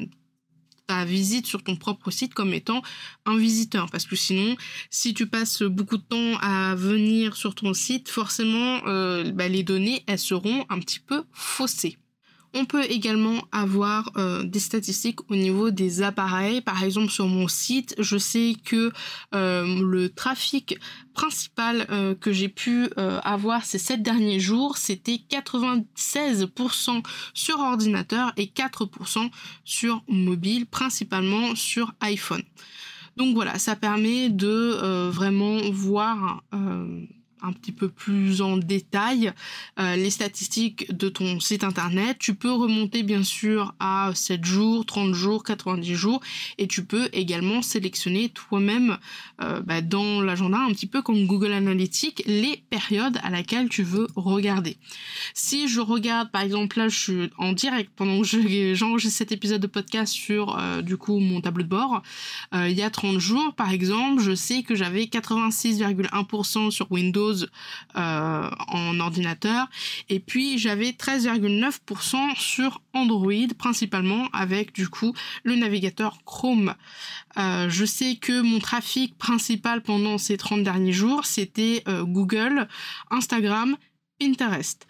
ta 0.87 1.05
visite 1.05 1.47
sur 1.47 1.63
ton 1.63 1.77
propre 1.77 2.11
site 2.11 2.35
comme 2.35 2.55
étant 2.55 2.83
un 3.27 3.37
visiteur. 3.37 3.91
Parce 3.91 4.07
que 4.07 4.17
sinon, 4.17 4.57
si 4.91 5.15
tu 5.15 5.27
passes 5.27 5.63
beaucoup 5.63 5.99
de 5.99 6.03
temps 6.03 6.39
à 6.41 6.75
venir 6.75 7.37
sur 7.37 7.55
ton 7.55 7.75
site, 7.75 8.09
forcément, 8.09 8.81
euh, 8.87 9.31
bah, 9.31 9.49
les 9.49 9.63
données, 9.63 10.03
elles 10.07 10.19
seront 10.19 10.65
un 10.71 10.81
petit 10.81 11.01
peu 11.01 11.25
faussées. 11.33 11.99
On 12.55 12.65
peut 12.65 12.85
également 12.85 13.43
avoir 13.53 14.11
euh, 14.17 14.43
des 14.43 14.59
statistiques 14.59 15.21
au 15.31 15.37
niveau 15.37 15.71
des 15.71 16.03
appareils. 16.03 16.63
Par 16.63 16.83
exemple, 16.83 17.11
sur 17.11 17.27
mon 17.27 17.47
site, 17.47 17.95
je 17.99 18.17
sais 18.17 18.55
que 18.65 18.91
euh, 19.35 19.83
le 19.83 20.09
trafic 20.09 20.79
principal 21.13 21.87
euh, 21.91 22.15
que 22.15 22.33
j'ai 22.33 22.49
pu 22.49 22.89
avoir 22.97 23.65
ces 23.65 23.79
sept 23.79 24.03
derniers 24.03 24.41
jours, 24.41 24.79
c'était 24.79 25.21
96% 25.31 27.05
sur 27.35 27.59
ordinateur 27.61 28.33
et 28.37 28.47
4% 28.47 29.31
sur 29.65 30.03
mobile, 30.09 30.67
principalement 30.67 31.55
sur 31.55 31.93
iPhone. 32.01 32.43
Donc 33.17 33.35
voilà, 33.35 33.59
ça 33.59 33.77
permet 33.77 34.31
de 34.31 35.09
vraiment 35.11 35.59
voir 35.71 36.43
un 37.43 37.53
petit 37.53 37.73
peu 37.73 37.89
plus 37.89 38.43
en 38.43 38.57
détail 38.57 39.33
euh, 39.79 39.97
les 39.97 40.11
statistiques 40.11 40.95
de 40.97 41.09
ton 41.09 41.41
site 41.41 41.65
internet. 41.65 42.17
Tu 42.19 42.35
peux 42.35 42.53
remonter 42.53 43.03
bien 43.03 43.23
sûr 43.23 43.75
à 43.81 44.11
7 44.15 44.45
jours, 44.45 44.87
30 44.87 45.15
jours, 45.15 45.45
90 45.45 45.95
jours 45.95 46.21
et 46.59 46.67
tu 46.67 46.85
peux 46.85 47.09
également 47.13 47.63
sélectionner 47.63 48.29
toi-même 48.29 48.99
euh, 49.43 49.61
bah, 49.61 49.81
dans 49.81 50.21
l'agenda 50.21 50.59
un 50.59 50.73
petit 50.73 50.87
peu 50.87 51.03
comme 51.03 51.27
Google 51.27 51.53
Analytics 51.53 52.23
les 52.27 52.63
périodes 52.71 53.19
à 53.23 53.31
laquelle 53.31 53.69
tu 53.69 53.83
veux 53.83 54.07
regarder. 54.17 54.77
Si 55.35 55.69
je 55.69 55.81
regarde 55.81 56.31
par 56.31 56.43
exemple 56.43 56.79
là 56.79 56.89
je 56.89 56.99
suis 56.99 57.31
en 57.39 57.53
direct 57.53 57.91
pendant 57.97 58.23
que 58.23 58.75
j'enregistre 58.75 59.19
cet 59.19 59.33
épisode 59.33 59.61
de 59.61 59.67
podcast 59.67 60.13
sur 60.13 60.59
euh, 60.59 60.83
du 60.83 60.97
coup 60.97 61.19
mon 61.19 61.41
tableau 61.41 61.63
de 61.63 61.69
bord 61.69 62.03
il 62.55 62.73
y 62.73 62.83
a 62.83 62.91
30 62.91 63.19
jours 63.19 63.55
par 63.55 63.73
exemple 63.73 64.23
je 64.23 64.35
sais 64.35 64.63
que 64.63 64.75
j'avais 64.75 65.05
86,1% 65.05 66.71
sur 66.71 66.91
Windows 66.91 67.28
euh, 67.97 68.51
en 68.69 69.01
ordinateur. 69.01 69.69
Et 70.09 70.21
puis 70.21 70.59
j'avais 70.59 70.91
13,9% 70.91 72.37
sur 72.39 72.83
Android, 72.93 73.49
principalement 73.59 74.29
avec 74.33 74.73
du 74.73 74.89
coup 74.89 75.15
le 75.45 75.57
navigateur 75.57 76.19
Chrome. 76.25 76.75
Euh, 77.39 77.69
je 77.69 77.85
sais 77.85 78.17
que 78.17 78.41
mon 78.41 78.59
trafic 78.59 79.17
principal 79.19 79.83
pendant 79.83 80.19
ces 80.19 80.37
30 80.37 80.63
derniers 80.63 80.93
jours, 80.93 81.25
c'était 81.25 81.83
euh, 81.89 82.05
Google, 82.05 82.69
Instagram, 83.11 83.77
Pinterest. 84.21 84.87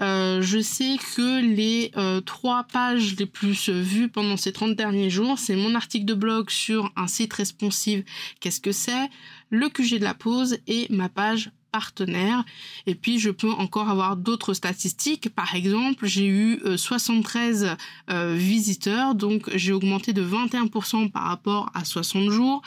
je 0.00 0.60
sais 0.60 0.96
que 1.14 1.40
les 1.40 1.92
trois 2.26 2.64
pages 2.64 3.14
les 3.16 3.26
plus 3.26 3.68
vues 3.68 4.08
pendant 4.08 4.36
ces 4.36 4.52
30 4.52 4.74
derniers 4.74 5.10
jours, 5.10 5.38
c'est 5.38 5.54
mon 5.54 5.76
article 5.76 6.06
de 6.06 6.14
blog 6.14 6.50
sur 6.50 6.90
un 6.96 7.06
site 7.06 7.32
responsive, 7.34 8.02
qu'est-ce 8.40 8.60
que 8.60 8.72
c'est, 8.72 9.08
le 9.50 9.68
QG 9.68 10.00
de 10.00 10.04
la 10.04 10.14
pause 10.14 10.58
et 10.66 10.88
ma 10.90 11.08
page 11.08 11.52
partenaires. 11.74 12.44
Et 12.86 12.94
puis, 12.94 13.18
je 13.18 13.30
peux 13.30 13.50
encore 13.50 13.88
avoir 13.88 14.16
d'autres 14.16 14.54
statistiques. 14.54 15.28
Par 15.34 15.56
exemple, 15.56 16.06
j'ai 16.06 16.28
eu 16.28 16.60
73 16.76 17.64
euh, 17.64 17.74
euh, 18.12 18.34
visiteurs, 18.38 19.16
donc 19.16 19.50
j'ai 19.56 19.72
augmenté 19.72 20.12
de 20.12 20.24
21% 20.24 21.10
par 21.10 21.24
rapport 21.24 21.72
à 21.74 21.84
60 21.84 22.30
jours. 22.30 22.62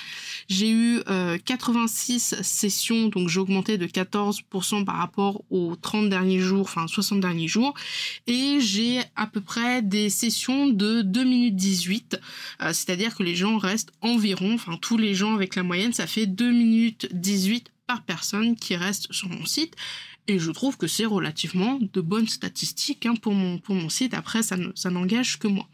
J'ai 0.49 0.69
eu 0.69 0.99
86 1.45 2.33
euh, 2.33 2.43
sessions, 2.43 3.07
donc 3.07 3.29
j'ai 3.29 3.39
augmenté 3.39 3.77
de 3.77 3.87
14% 3.87 4.83
par 4.83 4.97
rapport 4.97 5.41
aux 5.51 5.77
30 5.77 6.09
derniers 6.09 6.41
jours, 6.41 6.63
enfin 6.63 6.85
60 6.87 7.21
derniers 7.21 7.47
jours. 7.47 7.75
Et 8.27 8.57
j'ai 8.59 8.99
à 9.15 9.25
peu 9.25 9.39
près 9.39 9.81
des 9.81 10.09
sessions 10.09 10.67
de 10.67 11.01
2 11.01 11.23
minutes 11.23 11.55
18, 11.55 12.19
c'est-à-dire 12.73 13.15
que 13.15 13.23
les 13.23 13.35
gens 13.35 13.57
restent 13.57 13.93
environ, 14.01 14.55
enfin 14.55 14.77
tous 14.81 14.97
les 14.97 15.15
gens 15.15 15.33
avec 15.33 15.55
la 15.55 15.63
moyenne, 15.63 15.93
ça 15.93 16.07
fait 16.07 16.25
2 16.25 16.51
minutes 16.51 17.07
18 17.13 17.71
par 17.87 18.03
personne 18.03 18.55
qui 18.55 18.75
reste 18.75 19.11
sur 19.11 19.29
mon 19.29 19.45
site. 19.45 19.75
Et 20.27 20.39
je 20.39 20.51
trouve 20.51 20.77
que 20.77 20.87
c'est 20.87 21.05
relativement 21.05 21.79
de 21.81 22.01
bonnes 22.01 22.27
statistiques 22.27 23.05
hein, 23.05 23.15
pour, 23.15 23.33
mon, 23.33 23.57
pour 23.59 23.75
mon 23.75 23.89
site. 23.89 24.13
Après, 24.13 24.43
ça, 24.43 24.57
ça 24.75 24.89
n'engage 24.89 25.39
que 25.39 25.47
moi. 25.47 25.67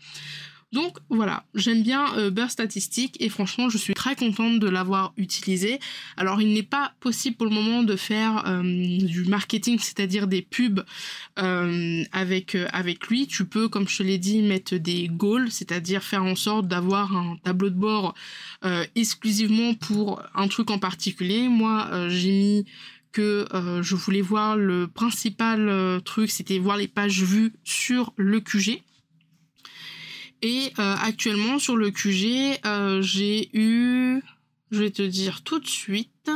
Donc 0.73 0.97
voilà, 1.09 1.45
j'aime 1.53 1.83
bien 1.83 2.17
euh, 2.17 2.31
Statistique 2.47 3.15
et 3.19 3.29
franchement 3.29 3.69
je 3.69 3.77
suis 3.77 3.93
très 3.93 4.15
contente 4.15 4.59
de 4.59 4.67
l'avoir 4.67 5.13
utilisé. 5.17 5.79
Alors 6.17 6.41
il 6.41 6.51
n'est 6.51 6.63
pas 6.63 6.93
possible 6.99 7.38
pour 7.38 7.45
le 7.45 7.53
moment 7.53 7.83
de 7.83 7.95
faire 7.95 8.43
euh, 8.47 8.62
du 8.63 9.23
marketing, 9.25 9.77
c'est-à-dire 9.79 10.25
des 10.25 10.41
pubs 10.41 10.83
euh, 11.38 12.03
avec, 12.12 12.57
avec 12.71 13.07
lui. 13.07 13.27
Tu 13.27 13.45
peux, 13.45 13.69
comme 13.69 13.88
je 13.88 13.99
te 13.99 14.03
l'ai 14.03 14.17
dit, 14.17 14.41
mettre 14.41 14.75
des 14.75 15.07
goals, 15.09 15.51
c'est-à-dire 15.51 16.03
faire 16.03 16.23
en 16.23 16.36
sorte 16.36 16.67
d'avoir 16.67 17.15
un 17.15 17.38
tableau 17.43 17.69
de 17.69 17.75
bord 17.75 18.15
exclusivement 18.95 19.75
pour 19.75 20.23
un 20.33 20.47
truc 20.47 20.71
en 20.71 20.79
particulier. 20.79 21.47
Moi 21.49 22.09
j'ai 22.09 22.31
mis 22.31 22.65
que 23.12 23.45
je 23.81 23.95
voulais 23.95 24.21
voir 24.21 24.57
le 24.57 24.88
principal 24.88 26.01
truc, 26.03 26.31
c'était 26.31 26.57
voir 26.57 26.77
les 26.77 26.88
pages 26.88 27.21
vues 27.21 27.53
sur 27.63 28.13
le 28.17 28.39
QG. 28.39 28.81
Et 30.43 30.73
euh, 30.77 30.95
actuellement 31.01 31.58
sur 31.58 31.77
le 31.77 31.89
QG, 31.89 32.60
euh, 32.65 33.01
j'ai 33.01 33.49
eu, 33.58 34.21
je 34.71 34.79
vais 34.79 34.91
te 34.91 35.01
dire 35.01 35.41
tout 35.41 35.58
de 35.58 35.67
suite, 35.67 36.29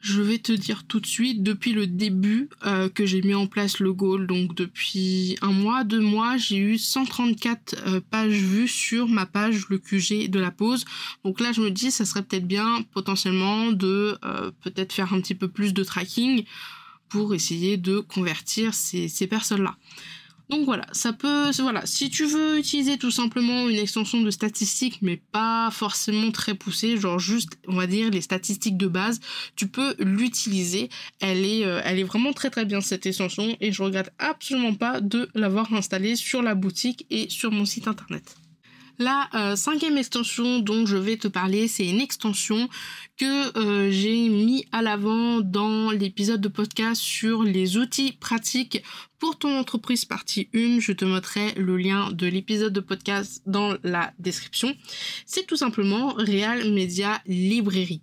je 0.00 0.22
vais 0.22 0.38
te 0.38 0.52
dire 0.52 0.86
tout 0.86 0.98
de 0.98 1.06
suite, 1.06 1.42
depuis 1.42 1.74
le 1.74 1.86
début 1.86 2.48
euh, 2.64 2.88
que 2.88 3.04
j'ai 3.04 3.20
mis 3.20 3.34
en 3.34 3.46
place 3.46 3.78
le 3.78 3.92
goal, 3.92 4.26
donc 4.26 4.54
depuis 4.54 5.36
un 5.42 5.52
mois, 5.52 5.84
deux 5.84 6.00
mois, 6.00 6.38
j'ai 6.38 6.56
eu 6.56 6.78
134 6.78 8.00
pages 8.08 8.38
vues 8.38 8.68
sur 8.68 9.06
ma 9.06 9.26
page 9.26 9.66
le 9.68 9.76
QG 9.76 10.30
de 10.30 10.38
la 10.38 10.50
pause. 10.50 10.86
Donc 11.24 11.40
là, 11.40 11.52
je 11.52 11.60
me 11.60 11.70
dis, 11.70 11.90
ça 11.90 12.06
serait 12.06 12.22
peut-être 12.22 12.46
bien 12.46 12.82
potentiellement 12.94 13.70
de 13.70 14.18
peut-être 14.62 14.94
faire 14.94 15.12
un 15.12 15.20
petit 15.20 15.34
peu 15.34 15.48
plus 15.48 15.74
de 15.74 15.84
tracking 15.84 16.44
pour 17.10 17.34
essayer 17.34 17.76
de 17.76 17.98
convertir 17.98 18.72
ces, 18.72 19.08
ces 19.08 19.26
personnes-là. 19.26 19.76
Donc 20.48 20.64
voilà, 20.64 20.86
ça 20.92 21.12
peut, 21.12 21.50
voilà, 21.58 21.84
si 21.86 22.08
tu 22.08 22.24
veux 22.24 22.58
utiliser 22.58 22.98
tout 22.98 23.10
simplement 23.10 23.68
une 23.68 23.78
extension 23.78 24.20
de 24.20 24.30
statistiques, 24.30 24.98
mais 25.02 25.16
pas 25.16 25.70
forcément 25.72 26.30
très 26.30 26.54
poussée, 26.54 26.96
genre 26.96 27.18
juste, 27.18 27.58
on 27.66 27.74
va 27.74 27.88
dire, 27.88 28.10
les 28.10 28.20
statistiques 28.20 28.76
de 28.76 28.86
base, 28.86 29.20
tu 29.56 29.66
peux 29.66 29.96
l'utiliser. 29.98 30.88
Elle 31.20 31.44
est, 31.44 31.64
euh, 31.64 31.80
elle 31.84 31.98
est 31.98 32.04
vraiment 32.04 32.32
très 32.32 32.50
très 32.50 32.64
bien 32.64 32.80
cette 32.80 33.06
extension 33.06 33.56
et 33.60 33.72
je 33.72 33.82
regrette 33.82 34.12
absolument 34.18 34.74
pas 34.74 35.00
de 35.00 35.28
l'avoir 35.34 35.72
installée 35.74 36.14
sur 36.14 36.42
la 36.42 36.54
boutique 36.54 37.06
et 37.10 37.28
sur 37.28 37.50
mon 37.50 37.64
site 37.64 37.88
internet. 37.88 38.36
La 38.98 39.28
euh, 39.34 39.56
cinquième 39.56 39.98
extension 39.98 40.60
dont 40.60 40.86
je 40.86 40.96
vais 40.96 41.18
te 41.18 41.28
parler, 41.28 41.68
c'est 41.68 41.86
une 41.86 42.00
extension 42.00 42.68
que 43.18 43.58
euh, 43.58 43.90
j'ai 43.90 44.28
mis 44.30 44.64
à 44.72 44.80
l'avant 44.80 45.40
dans 45.40 45.90
l'épisode 45.90 46.40
de 46.40 46.48
podcast 46.48 47.02
sur 47.02 47.42
les 47.42 47.76
outils 47.76 48.12
pratiques 48.12 48.82
pour 49.18 49.38
ton 49.38 49.58
entreprise 49.58 50.06
partie 50.06 50.48
1. 50.54 50.80
Je 50.80 50.92
te 50.92 51.04
mettrai 51.04 51.52
le 51.56 51.76
lien 51.76 52.10
de 52.10 52.26
l'épisode 52.26 52.72
de 52.72 52.80
podcast 52.80 53.42
dans 53.44 53.76
la 53.82 54.14
description. 54.18 54.74
C'est 55.26 55.46
tout 55.46 55.56
simplement 55.56 56.14
Real 56.14 56.72
Media 56.72 57.20
Librairie. 57.26 58.00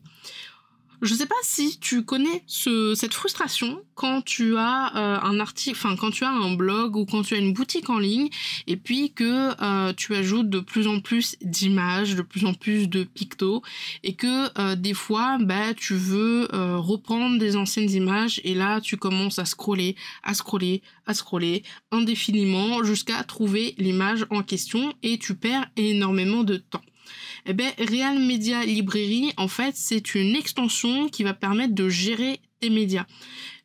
Je 1.03 1.15
sais 1.15 1.25
pas 1.25 1.35
si 1.41 1.79
tu 1.81 2.05
connais 2.05 2.43
ce, 2.47 2.95
cette 2.95 3.13
frustration 3.13 3.83
quand 3.93 4.21
tu 4.21 4.55
as 4.55 4.95
euh, 4.95 5.19
un 5.21 5.41
article, 5.41 5.75
enfin 5.77 5.97
quand 5.97 6.11
tu 6.11 6.23
as 6.23 6.29
un 6.29 6.53
blog 6.53 6.95
ou 6.95 7.05
quand 7.05 7.23
tu 7.23 7.33
as 7.33 7.39
une 7.39 7.51
boutique 7.51 7.89
en 7.89 7.99
ligne 7.99 8.29
et 8.67 8.77
puis 8.77 9.11
que 9.11 9.51
euh, 9.61 9.91
tu 9.91 10.15
ajoutes 10.15 10.49
de 10.49 10.61
plus 10.61 10.87
en 10.87 11.01
plus 11.01 11.35
d'images, 11.41 12.15
de 12.15 12.21
plus 12.21 12.45
en 12.45 12.53
plus 12.53 12.87
de 12.87 13.03
pictos 13.03 13.61
et 14.03 14.15
que 14.15 14.57
euh, 14.57 14.77
des 14.77 14.93
fois 14.93 15.39
bah 15.41 15.73
tu 15.73 15.93
veux 15.95 16.47
reprendre 16.53 17.37
des 17.37 17.57
anciennes 17.57 17.91
images 17.91 18.39
et 18.45 18.53
là 18.53 18.79
tu 18.79 18.95
commences 18.95 19.39
à 19.39 19.45
scroller, 19.45 19.97
à 20.23 20.33
scroller, 20.33 20.83
à 21.05 21.13
scroller 21.13 21.63
indéfiniment 21.91 22.81
jusqu'à 22.85 23.21
trouver 23.25 23.75
l'image 23.77 24.25
en 24.29 24.41
question 24.41 24.93
et 25.03 25.17
tu 25.17 25.35
perds 25.35 25.69
énormément 25.75 26.45
de 26.45 26.55
temps. 26.55 26.81
Eh 27.45 27.53
bien, 27.53 27.71
Real 27.77 28.19
Media 28.19 28.63
Librairie, 28.63 29.33
en 29.37 29.47
fait, 29.47 29.75
c'est 29.75 30.15
une 30.15 30.35
extension 30.35 31.09
qui 31.09 31.23
va 31.23 31.33
permettre 31.33 31.75
de 31.75 31.89
gérer 31.89 32.39
tes 32.59 32.69
médias. 32.69 33.05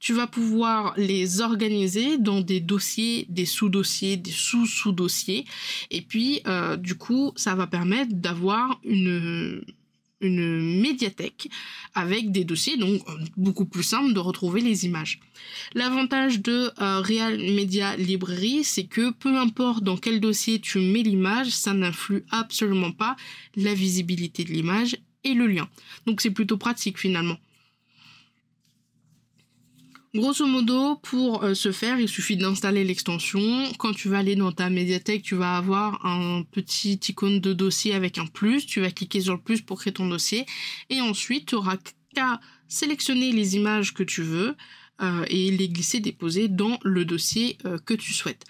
Tu 0.00 0.12
vas 0.12 0.26
pouvoir 0.26 0.94
les 0.96 1.40
organiser 1.40 2.18
dans 2.18 2.40
des 2.40 2.60
dossiers, 2.60 3.26
des 3.28 3.46
sous-dossiers, 3.46 4.16
des 4.16 4.30
sous-sous-dossiers. 4.30 5.44
Et 5.90 6.02
puis, 6.02 6.40
euh, 6.46 6.76
du 6.76 6.96
coup, 6.96 7.32
ça 7.36 7.54
va 7.54 7.66
permettre 7.66 8.12
d'avoir 8.14 8.80
une, 8.84 9.62
une 10.20 10.80
médiathèque 10.80 11.48
avec 11.94 12.32
des 12.32 12.44
dossiers, 12.44 12.76
donc 12.76 13.02
beaucoup 13.36 13.64
plus 13.64 13.82
simple 13.82 14.12
de 14.12 14.18
retrouver 14.18 14.60
les 14.60 14.84
images. 14.84 15.20
L'avantage 15.74 16.40
de 16.40 16.70
euh, 16.80 17.00
Real 17.00 17.38
Media 17.38 17.96
Library, 17.96 18.64
c'est 18.64 18.84
que 18.84 19.10
peu 19.12 19.36
importe 19.36 19.84
dans 19.84 19.96
quel 19.96 20.20
dossier 20.20 20.60
tu 20.60 20.80
mets 20.80 21.02
l'image, 21.02 21.50
ça 21.50 21.72
n'influe 21.72 22.24
absolument 22.30 22.92
pas 22.92 23.16
la 23.56 23.74
visibilité 23.74 24.44
de 24.44 24.52
l'image 24.52 24.96
et 25.24 25.34
le 25.34 25.46
lien. 25.46 25.68
Donc 26.06 26.20
c'est 26.20 26.30
plutôt 26.30 26.56
pratique 26.56 26.98
finalement. 26.98 27.36
Grosso 30.14 30.46
modo, 30.46 30.96
pour 30.96 31.44
euh, 31.44 31.52
ce 31.52 31.70
faire, 31.70 32.00
il 32.00 32.08
suffit 32.08 32.38
d'installer 32.38 32.82
l'extension. 32.82 33.40
Quand 33.78 33.92
tu 33.92 34.08
vas 34.08 34.18
aller 34.18 34.36
dans 34.36 34.52
ta 34.52 34.70
médiathèque, 34.70 35.22
tu 35.22 35.34
vas 35.34 35.58
avoir 35.58 36.04
un 36.06 36.44
petit 36.50 36.98
icône 37.08 37.40
de 37.40 37.52
dossier 37.52 37.94
avec 37.94 38.16
un 38.16 38.26
plus. 38.26 38.64
Tu 38.64 38.80
vas 38.80 38.90
cliquer 38.90 39.20
sur 39.20 39.34
le 39.34 39.40
plus 39.40 39.60
pour 39.60 39.78
créer 39.78 39.92
ton 39.92 40.08
dossier. 40.08 40.46
Et 40.88 41.02
ensuite, 41.02 41.48
tu 41.48 41.56
auras 41.56 41.76
qu'à 42.14 42.40
sélectionner 42.68 43.32
les 43.32 43.56
images 43.56 43.92
que 43.92 44.02
tu 44.02 44.22
veux. 44.22 44.56
Euh, 45.00 45.24
et 45.28 45.52
les 45.52 45.68
glisser, 45.68 46.00
déposer 46.00 46.48
dans 46.48 46.76
le 46.82 47.04
dossier 47.04 47.56
euh, 47.66 47.78
que 47.78 47.94
tu 47.94 48.12
souhaites. 48.12 48.44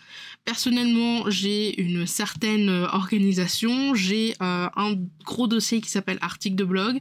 Personnellement, 0.46 1.28
j'ai 1.28 1.78
une 1.78 2.06
certaine 2.06 2.70
organisation. 2.70 3.94
J'ai 3.94 4.34
un 4.40 4.94
gros 5.24 5.46
dossier 5.46 5.82
qui 5.82 5.90
s'appelle 5.90 6.16
article 6.22 6.56
de 6.56 6.64
blog 6.64 7.00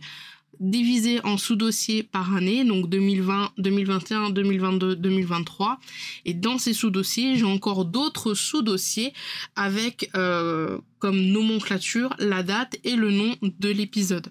divisé 0.59 1.19
en 1.23 1.37
sous-dossiers 1.37 2.03
par 2.03 2.35
année, 2.35 2.63
donc 2.65 2.89
2020, 2.89 3.51
2021, 3.57 4.29
2022, 4.31 4.95
2023. 4.95 5.79
Et 6.25 6.33
dans 6.33 6.57
ces 6.57 6.73
sous-dossiers, 6.73 7.35
j'ai 7.35 7.45
encore 7.45 7.85
d'autres 7.85 8.33
sous-dossiers 8.33 9.13
avec 9.55 10.09
euh, 10.15 10.77
comme 10.99 11.19
nomenclature 11.19 12.13
la 12.19 12.43
date 12.43 12.77
et 12.83 12.95
le 12.95 13.11
nom 13.11 13.35
de 13.41 13.69
l'épisode. 13.69 14.27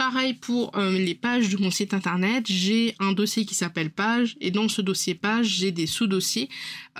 Pareil 0.00 0.32
pour 0.32 0.74
euh, 0.78 0.98
les 0.98 1.14
pages 1.14 1.50
de 1.50 1.58
mon 1.58 1.70
site 1.70 1.92
internet, 1.92 2.46
j'ai 2.48 2.94
un 3.00 3.12
dossier 3.12 3.44
qui 3.44 3.54
s'appelle 3.54 3.90
page 3.90 4.34
et 4.40 4.50
dans 4.50 4.66
ce 4.66 4.80
dossier 4.80 5.14
page, 5.14 5.58
j'ai 5.58 5.72
des 5.72 5.86
sous-dossiers 5.86 6.48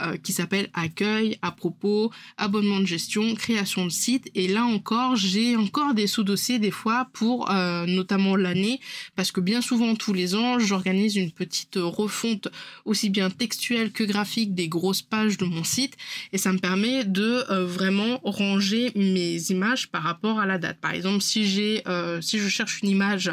euh, 0.03 0.19
qui 0.19 0.35
s'appellent 0.35 0.69
accueil, 0.75 1.39
à 1.41 1.51
propos, 1.51 2.13
abonnement 2.37 2.79
de 2.79 2.85
gestion, 2.85 3.35
création 3.35 3.87
de 3.87 3.91
site. 3.91 4.31
Et 4.35 4.49
là 4.49 4.67
encore, 4.67 5.17
j'ai 5.17 5.57
encore 5.57 5.95
des 5.95 6.07
sous-dossiers 6.07 6.59
des 6.59 6.71
fois 6.71 7.09
pour 7.15 7.51
euh, 7.51 7.87
notamment 7.87 8.37
l'année 8.37 8.81
parce 9.17 9.33
que 9.33 9.41
bien 9.41 9.63
souvent 9.63 9.95
tous 9.95 10.13
les 10.13 10.35
ans, 10.35 10.59
j'organise 10.59 11.17
une 11.17 11.33
petite 11.33 11.79
refonte 11.81 12.49
aussi 12.85 13.09
bien 13.09 13.31
textuelle 13.31 13.93
que 13.93 14.05
graphique 14.05 14.55
des 14.55 14.69
grosses 14.69 15.01
pages 15.01 15.39
de 15.39 15.47
mon 15.47 15.65
site. 15.65 15.97
Et 16.35 16.39
ça 16.39 16.53
me 16.53 16.59
permet 16.59 17.05
de 17.05 17.47
vraiment 17.65 18.21
ranger 18.25 18.93
mes 18.95 19.41
images 19.51 19.89
par 19.89 20.03
rapport 20.03 20.39
à 20.39 20.45
la 20.45 20.59
date. 20.59 20.79
Par 20.83 20.93
exemple, 20.93 21.23
si 21.23 21.47
j'ai 21.47 21.83
si 22.21 22.39
je 22.39 22.49
cherche 22.49 22.83
une 22.83 22.90
image 22.91 23.33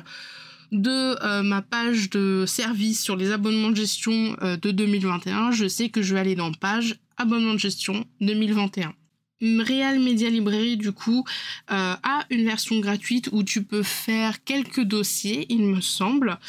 de 0.72 1.24
euh, 1.24 1.44
ma 1.44 1.62
page 1.62 2.10
de 2.10 2.46
service 2.46 3.02
sur 3.02 3.16
les 3.16 3.32
abonnements 3.32 3.70
de 3.72 3.76
gestion 3.76 4.36
euh, 4.42 4.58
de 4.58 4.72
2021, 4.72 5.52
je 5.52 5.68
sais 5.68 5.90
que 5.90 6.02
je 6.02 6.14
vais 6.14 6.20
aller 6.20 6.36
dans 6.36 6.52
page 6.52 6.96
abonnement 7.18 7.54
de 7.54 7.60
gestion 7.60 8.06
2021. 8.22 8.94
Real 9.42 10.00
Media 10.00 10.30
Library 10.30 10.78
du 10.78 10.92
coup 10.92 11.24
euh, 11.72 11.96
a 12.02 12.26
une 12.30 12.46
version 12.46 12.80
gratuite 12.80 13.30
où 13.32 13.44
tu 13.44 13.64
peux 13.64 13.84
faire 13.84 14.44
quelques 14.44 14.82
dossiers 14.82 15.46
il 15.50 15.64
me 15.64 15.82
semble. 15.82 16.40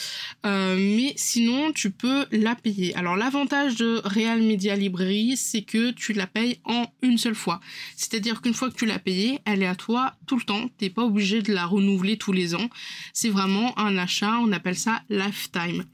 Euh, 0.46 0.76
mais 0.76 1.12
sinon 1.16 1.72
tu 1.72 1.90
peux 1.90 2.26
la 2.32 2.54
payer. 2.54 2.94
Alors 2.96 3.16
l'avantage 3.16 3.76
de 3.76 4.00
Real 4.04 4.40
Media 4.40 4.74
Library 4.74 5.36
c'est 5.36 5.62
que 5.62 5.90
tu 5.90 6.12
la 6.12 6.26
payes 6.26 6.60
en 6.64 6.86
une 7.02 7.18
seule 7.18 7.34
fois. 7.34 7.60
C'est 7.96 8.14
à 8.14 8.18
dire 8.18 8.40
qu'une 8.40 8.54
fois 8.54 8.70
que 8.70 8.76
tu 8.76 8.86
l'as 8.86 8.98
payée 8.98 9.40
elle 9.44 9.62
est 9.62 9.66
à 9.66 9.74
toi 9.74 10.14
tout 10.26 10.36
le 10.36 10.42
temps. 10.42 10.70
T'es 10.78 10.90
pas 10.90 11.04
obligé 11.04 11.42
de 11.42 11.52
la 11.52 11.66
renouveler 11.66 12.16
tous 12.16 12.32
les 12.32 12.54
ans. 12.54 12.70
C'est 13.12 13.30
vraiment 13.30 13.78
un 13.78 13.98
achat 13.98 14.38
on 14.40 14.52
appelle 14.52 14.78
ça 14.78 15.02
lifetime 15.10 15.84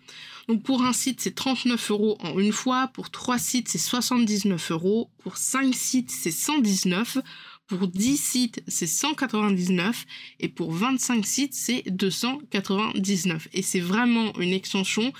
donc 0.48 0.62
pour 0.62 0.82
un 0.82 0.92
site, 0.92 1.20
c'est 1.20 1.34
39 1.34 1.90
euros 1.90 2.18
en 2.20 2.38
une 2.38 2.52
fois. 2.52 2.88
Pour 2.88 3.10
3 3.10 3.38
sites, 3.38 3.68
c'est 3.68 3.78
79 3.78 4.72
euros. 4.72 5.10
Pour 5.18 5.36
5 5.36 5.74
sites, 5.74 6.10
c'est 6.10 6.30
119. 6.30 7.18
Pour 7.66 7.88
10 7.88 8.16
sites, 8.18 8.62
c'est 8.68 8.86
199. 8.86 10.04
Et 10.40 10.48
pour 10.48 10.72
25 10.72 11.24
sites, 11.24 11.54
c'est 11.54 11.82
299. 11.86 13.48
Et 13.52 13.62
c'est 13.62 13.80
vraiment 13.80 14.38
une 14.38 14.52
extension 14.52 15.12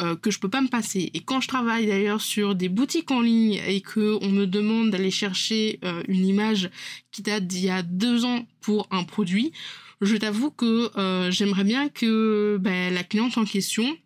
euh, 0.00 0.16
que 0.16 0.30
je 0.30 0.38
peux 0.38 0.48
pas 0.48 0.62
me 0.62 0.68
passer. 0.68 1.10
Et 1.12 1.20
quand 1.20 1.42
je 1.42 1.48
travaille 1.48 1.86
d'ailleurs 1.86 2.22
sur 2.22 2.54
des 2.54 2.70
boutiques 2.70 3.10
en 3.10 3.20
ligne 3.20 3.60
et 3.66 3.82
que 3.82 4.18
on 4.22 4.30
me 4.30 4.46
demande 4.46 4.90
d'aller 4.90 5.10
chercher 5.10 5.80
euh, 5.84 6.02
une 6.08 6.26
image 6.26 6.70
qui 7.10 7.20
date 7.20 7.46
d'il 7.46 7.64
y 7.66 7.70
a 7.70 7.82
deux 7.82 8.24
ans 8.24 8.46
pour 8.62 8.88
un 8.90 9.04
produit, 9.04 9.52
je 10.00 10.16
t'avoue 10.16 10.50
que 10.50 10.90
euh, 10.96 11.30
j'aimerais 11.30 11.64
bien 11.64 11.90
que 11.90 12.56
ben, 12.58 12.92
la 12.94 13.04
cliente 13.04 13.36
en 13.36 13.44
question 13.44 13.96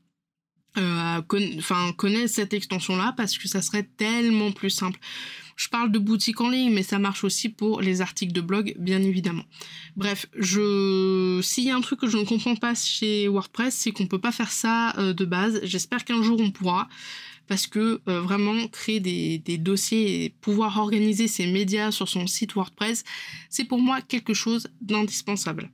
euh, 0.78 1.20
enfin 1.58 1.92
connaître 1.96 2.32
cette 2.32 2.54
extension 2.54 2.96
là 2.96 3.14
parce 3.16 3.38
que 3.38 3.48
ça 3.48 3.62
serait 3.62 3.88
tellement 3.96 4.52
plus 4.52 4.70
simple. 4.70 4.98
Je 5.56 5.68
parle 5.68 5.90
de 5.90 5.98
boutique 5.98 6.40
en 6.42 6.50
ligne, 6.50 6.72
mais 6.72 6.82
ça 6.82 6.98
marche 6.98 7.24
aussi 7.24 7.48
pour 7.48 7.80
les 7.80 8.02
articles 8.02 8.32
de 8.32 8.42
blog, 8.42 8.74
bien 8.78 9.02
évidemment. 9.02 9.44
Bref, 9.96 10.26
je, 10.36 11.40
s'il 11.42 11.64
y 11.64 11.70
a 11.70 11.76
un 11.76 11.80
truc 11.80 12.00
que 12.00 12.08
je 12.08 12.18
ne 12.18 12.24
comprends 12.24 12.56
pas 12.56 12.74
chez 12.74 13.26
WordPress, 13.26 13.74
c'est 13.74 13.90
qu'on 13.90 14.06
peut 14.06 14.18
pas 14.18 14.32
faire 14.32 14.52
ça 14.52 14.94
euh, 14.98 15.14
de 15.14 15.24
base. 15.24 15.60
J'espère 15.62 16.04
qu'un 16.04 16.22
jour 16.22 16.38
on 16.40 16.50
pourra, 16.50 16.88
parce 17.46 17.66
que 17.66 18.02
euh, 18.06 18.20
vraiment 18.20 18.68
créer 18.68 19.00
des, 19.00 19.38
des 19.38 19.56
dossiers 19.56 20.24
et 20.24 20.28
pouvoir 20.28 20.78
organiser 20.78 21.26
ses 21.26 21.46
médias 21.46 21.90
sur 21.90 22.08
son 22.08 22.26
site 22.26 22.52
WordPress, 22.52 23.04
c'est 23.48 23.64
pour 23.64 23.80
moi 23.80 24.02
quelque 24.02 24.34
chose 24.34 24.68
d'indispensable. 24.82 25.70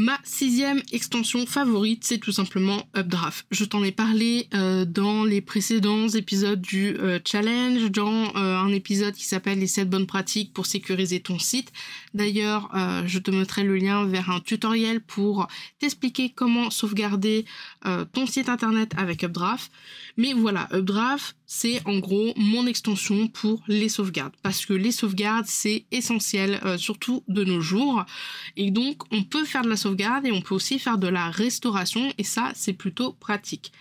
Ma 0.00 0.16
sixième 0.22 0.80
extension 0.92 1.44
favorite, 1.44 2.04
c'est 2.04 2.18
tout 2.18 2.30
simplement 2.30 2.86
Updraft. 2.96 3.44
Je 3.50 3.64
t'en 3.64 3.82
ai 3.82 3.90
parlé 3.90 4.46
euh, 4.54 4.84
dans 4.84 5.24
les 5.24 5.40
précédents 5.40 6.06
épisodes 6.06 6.60
du 6.60 6.96
euh, 7.00 7.18
challenge, 7.24 7.90
dans 7.90 8.32
euh, 8.36 8.56
un 8.56 8.68
épisode 8.68 9.14
qui 9.14 9.24
s'appelle 9.24 9.58
les 9.58 9.66
7 9.66 9.90
bonnes 9.90 10.06
pratiques 10.06 10.52
pour 10.52 10.66
sécuriser 10.66 11.18
ton 11.18 11.40
site. 11.40 11.72
D'ailleurs, 12.14 12.70
je 13.06 13.18
te 13.18 13.32
mettrai 13.32 13.64
le 13.64 13.76
lien 13.76 14.06
vers 14.06 14.30
un 14.30 14.38
tutoriel 14.38 15.00
pour 15.00 15.48
t'expliquer 15.80 16.30
comment 16.30 16.70
sauvegarder 16.70 17.44
ton 18.12 18.26
site 18.26 18.48
internet 18.48 18.92
avec 18.96 19.24
Updraft. 19.24 19.72
Mais 20.16 20.32
voilà, 20.32 20.68
Updraft, 20.72 21.36
c'est 21.50 21.80
en 21.86 21.98
gros 21.98 22.34
mon 22.36 22.66
extension 22.66 23.26
pour 23.26 23.62
les 23.66 23.88
sauvegardes. 23.88 24.34
Parce 24.42 24.66
que 24.66 24.74
les 24.74 24.92
sauvegardes, 24.92 25.46
c'est 25.46 25.86
essentiel, 25.90 26.60
surtout 26.76 27.24
de 27.26 27.42
nos 27.42 27.60
jours. 27.60 28.04
Et 28.56 28.70
donc, 28.70 29.02
on 29.10 29.24
peut 29.24 29.44
faire 29.44 29.62
de 29.62 29.70
la 29.70 29.76
sauvegarde 29.76 30.26
et 30.26 30.30
on 30.30 30.42
peut 30.42 30.54
aussi 30.54 30.78
faire 30.78 30.98
de 30.98 31.08
la 31.08 31.30
restauration 31.30 32.12
et 32.18 32.24
ça 32.24 32.52
c'est 32.54 32.74
plutôt 32.74 33.14
pratique. 33.14 33.72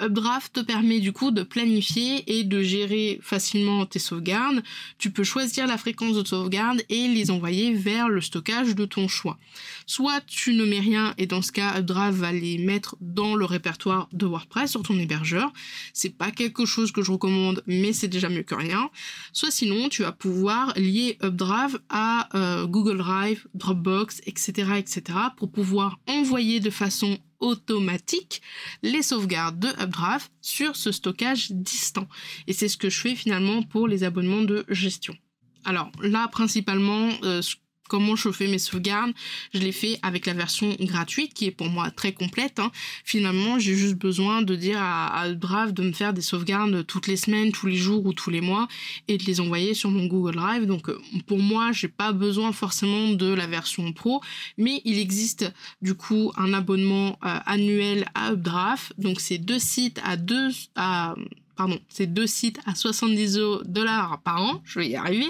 Updraft 0.00 0.52
te 0.52 0.60
permet 0.60 1.00
du 1.00 1.12
coup 1.12 1.30
de 1.30 1.42
planifier 1.42 2.38
et 2.38 2.44
de 2.44 2.62
gérer 2.62 3.18
facilement 3.22 3.86
tes 3.86 3.98
sauvegardes. 3.98 4.62
Tu 4.98 5.10
peux 5.10 5.24
choisir 5.24 5.66
la 5.66 5.78
fréquence 5.78 6.16
de 6.16 6.24
sauvegarde 6.24 6.82
et 6.88 7.08
les 7.08 7.30
envoyer 7.30 7.72
vers 7.72 8.08
le 8.08 8.20
stockage 8.20 8.74
de 8.74 8.84
ton 8.84 9.08
choix. 9.08 9.38
Soit 9.86 10.20
tu 10.26 10.52
ne 10.52 10.64
mets 10.64 10.80
rien 10.80 11.14
et 11.16 11.26
dans 11.26 11.40
ce 11.40 11.50
cas 11.50 11.78
Updraft 11.78 12.18
va 12.18 12.32
les 12.32 12.58
mettre 12.58 12.96
dans 13.00 13.34
le 13.34 13.44
répertoire 13.44 14.08
de 14.12 14.26
WordPress 14.26 14.70
sur 14.70 14.82
ton 14.82 14.98
hébergeur. 14.98 15.52
C'est 15.92 16.16
pas 16.16 16.30
quelque 16.30 16.66
chose 16.66 16.92
que 16.92 17.02
je 17.02 17.12
recommande 17.12 17.62
mais 17.66 17.92
c'est 17.92 18.08
déjà 18.08 18.28
mieux 18.28 18.42
que 18.42 18.54
rien. 18.54 18.90
Soit 19.32 19.50
sinon 19.50 19.88
tu 19.88 20.02
vas 20.02 20.12
pouvoir 20.12 20.74
lier 20.76 21.16
Updraft 21.22 21.76
à 21.88 22.28
euh, 22.36 22.66
Google 22.66 22.98
Drive, 22.98 23.46
Dropbox, 23.54 24.20
etc., 24.26 24.72
etc. 24.76 25.18
pour 25.36 25.50
pouvoir 25.50 25.98
envoyer 26.06 26.60
de 26.60 26.70
façon 26.70 27.18
automatique 27.40 28.42
les 28.82 29.02
sauvegardes 29.02 29.58
de 29.58 29.68
Updraft 29.82 30.30
sur 30.40 30.76
ce 30.76 30.92
stockage 30.92 31.50
distant. 31.50 32.08
Et 32.46 32.52
c'est 32.52 32.68
ce 32.68 32.76
que 32.76 32.90
je 32.90 33.00
fais 33.00 33.14
finalement 33.14 33.62
pour 33.62 33.88
les 33.88 34.04
abonnements 34.04 34.42
de 34.42 34.64
gestion. 34.68 35.16
Alors 35.64 35.90
là, 36.00 36.28
principalement, 36.28 37.10
euh, 37.24 37.42
comment 37.88 38.16
je 38.16 38.30
fais 38.30 38.46
mes 38.46 38.58
sauvegardes. 38.58 39.12
Je 39.54 39.60
l'ai 39.60 39.72
fait 39.72 39.98
avec 40.02 40.26
la 40.26 40.34
version 40.34 40.76
gratuite 40.80 41.34
qui 41.34 41.46
est 41.46 41.50
pour 41.50 41.68
moi 41.68 41.90
très 41.90 42.12
complète. 42.12 42.58
Hein. 42.58 42.70
Finalement, 43.04 43.58
j'ai 43.58 43.74
juste 43.74 43.96
besoin 43.96 44.42
de 44.42 44.54
dire 44.54 44.78
à, 44.80 45.22
à, 45.22 45.28
de 45.28 45.82
me 45.82 45.92
faire 45.92 46.12
des 46.12 46.22
sauvegardes 46.22 46.86
toutes 46.86 47.06
les 47.06 47.16
semaines, 47.16 47.52
tous 47.52 47.66
les 47.66 47.76
jours 47.76 48.04
ou 48.04 48.12
tous 48.12 48.30
les 48.30 48.40
mois 48.40 48.68
et 49.08 49.18
de 49.18 49.24
les 49.24 49.40
envoyer 49.40 49.74
sur 49.74 49.90
mon 49.90 50.06
Google 50.06 50.36
Drive. 50.36 50.66
Donc 50.66 50.88
euh, 50.88 51.00
pour 51.26 51.38
moi, 51.38 51.72
j'ai 51.72 51.88
pas 51.88 52.12
besoin 52.12 52.52
forcément 52.52 53.12
de 53.12 53.32
la 53.32 53.46
version 53.46 53.92
pro, 53.92 54.20
mais 54.58 54.82
il 54.84 54.98
existe 54.98 55.52
du 55.82 55.94
coup 55.94 56.32
un 56.36 56.52
abonnement 56.52 57.18
euh, 57.24 57.38
annuel 57.46 58.06
à 58.14 58.32
Updraft. 58.32 58.92
Donc 58.98 59.20
c'est 59.20 59.38
deux 59.38 59.58
sites 59.58 60.00
à 60.04 60.16
deux 60.16 60.50
à 60.74 61.14
pardon, 61.56 61.78
c'est 61.88 62.06
deux 62.06 62.26
sites 62.26 62.60
à 62.66 62.74
70 62.74 63.38
dollars 63.64 64.20
par 64.22 64.42
an, 64.42 64.62
je 64.64 64.78
vais 64.78 64.88
y 64.88 64.96
arriver, 64.96 65.28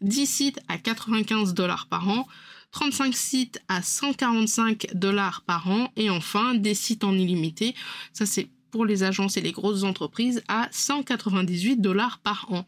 10 0.00 0.26
sites 0.26 0.60
à 0.68 0.78
95 0.78 1.54
dollars 1.54 1.86
par 1.88 2.08
an, 2.08 2.26
35 2.70 3.14
sites 3.14 3.62
à 3.68 3.82
145 3.82 4.88
dollars 4.94 5.42
par 5.46 5.68
an 5.70 5.92
et 5.96 6.10
enfin 6.10 6.54
des 6.54 6.74
sites 6.74 7.04
en 7.04 7.12
illimité, 7.12 7.74
ça 8.12 8.26
c'est 8.26 8.48
pour 8.70 8.84
les 8.84 9.04
agences 9.04 9.36
et 9.36 9.40
les 9.40 9.52
grosses 9.52 9.84
entreprises 9.84 10.42
à 10.48 10.68
198 10.72 11.80
dollars 11.80 12.18
par 12.18 12.46
an. 12.50 12.66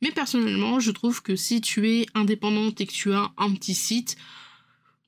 Mais 0.00 0.12
personnellement, 0.12 0.78
je 0.78 0.92
trouve 0.92 1.22
que 1.22 1.34
si 1.34 1.60
tu 1.60 1.90
es 1.90 2.06
indépendante 2.14 2.80
et 2.80 2.86
que 2.86 2.92
tu 2.92 3.12
as 3.12 3.32
un 3.36 3.52
petit 3.54 3.74
site, 3.74 4.16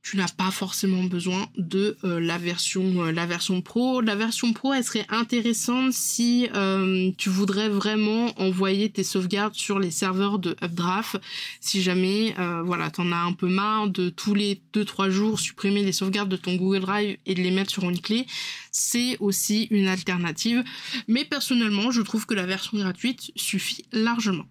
tu 0.02 0.16
n'as 0.16 0.28
pas 0.28 0.50
forcément 0.50 1.04
besoin 1.04 1.48
de 1.56 1.96
euh, 2.02 2.18
la 2.18 2.36
version 2.36 3.04
euh, 3.04 3.12
la 3.12 3.24
version 3.24 3.62
pro. 3.62 4.00
La 4.00 4.16
version 4.16 4.52
pro, 4.52 4.72
elle 4.72 4.82
serait 4.82 5.06
intéressante 5.08 5.92
si 5.92 6.48
euh, 6.54 7.12
tu 7.16 7.28
voudrais 7.28 7.68
vraiment 7.68 8.32
envoyer 8.40 8.90
tes 8.90 9.04
sauvegardes 9.04 9.54
sur 9.54 9.78
les 9.78 9.92
serveurs 9.92 10.40
de 10.40 10.56
Updraft. 10.62 11.18
Si 11.60 11.82
jamais 11.82 12.34
voilà, 12.64 12.90
t'en 12.90 13.12
as 13.12 13.16
un 13.16 13.32
peu 13.32 13.48
marre 13.48 13.88
de 13.88 14.08
tous 14.08 14.34
les 14.34 14.60
2-3 14.74 15.10
jours 15.10 15.38
supprimer 15.38 15.82
les 15.82 15.92
sauvegardes 15.92 16.28
de 16.28 16.36
ton 16.36 16.56
Google 16.56 16.80
Drive 16.80 17.16
et 17.26 17.34
de 17.34 17.42
les 17.42 17.50
mettre 17.50 17.70
sur 17.70 17.88
une 17.88 18.00
clé, 18.00 18.26
c'est 18.70 19.16
aussi 19.20 19.68
une 19.70 19.86
alternative. 19.86 20.64
Mais 21.08 21.24
personnellement, 21.24 21.90
je 21.90 22.02
trouve 22.02 22.26
que 22.26 22.34
la 22.34 22.46
version 22.46 22.78
gratuite 22.78 23.32
suffit 23.36 23.84
largement. 23.92 24.46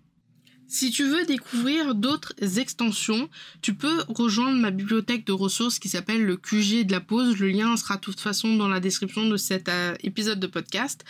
Si 0.71 0.89
tu 0.89 1.03
veux 1.03 1.25
découvrir 1.25 1.95
d'autres 1.95 2.33
extensions, 2.57 3.29
tu 3.61 3.73
peux 3.73 4.05
rejoindre 4.07 4.57
ma 4.57 4.71
bibliothèque 4.71 5.25
de 5.25 5.33
ressources 5.33 5.79
qui 5.79 5.89
s'appelle 5.89 6.23
le 6.23 6.37
QG 6.37 6.85
de 6.85 6.93
la 6.93 7.01
pause. 7.01 7.37
Le 7.39 7.49
lien 7.49 7.75
sera 7.75 7.97
de 7.97 7.99
toute 7.99 8.21
façon 8.21 8.55
dans 8.55 8.69
la 8.69 8.79
description 8.79 9.27
de 9.27 9.35
cet 9.35 9.67
euh, 9.67 9.95
épisode 10.01 10.39
de 10.39 10.47
podcast. 10.47 11.03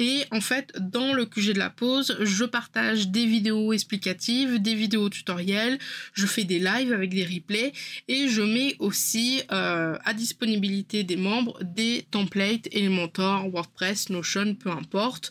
Et 0.00 0.24
en 0.32 0.40
fait, 0.40 0.72
dans 0.80 1.14
le 1.14 1.26
QG 1.26 1.52
de 1.52 1.60
la 1.60 1.70
pause, 1.70 2.16
je 2.22 2.44
partage 2.44 3.06
des 3.06 3.24
vidéos 3.24 3.72
explicatives, 3.72 4.60
des 4.60 4.74
vidéos 4.74 5.08
tutoriels, 5.08 5.78
je 6.14 6.26
fais 6.26 6.42
des 6.42 6.58
lives 6.58 6.92
avec 6.92 7.14
des 7.14 7.24
replays 7.24 7.72
et 8.08 8.26
je 8.26 8.42
mets 8.42 8.74
aussi 8.80 9.42
euh, 9.52 9.96
à 10.04 10.12
disponibilité 10.12 11.04
des 11.04 11.16
membres 11.16 11.56
des 11.62 12.04
templates 12.10 12.66
Elementor, 12.72 13.48
WordPress, 13.48 14.10
Notion, 14.10 14.56
peu 14.56 14.70
importe. 14.70 15.30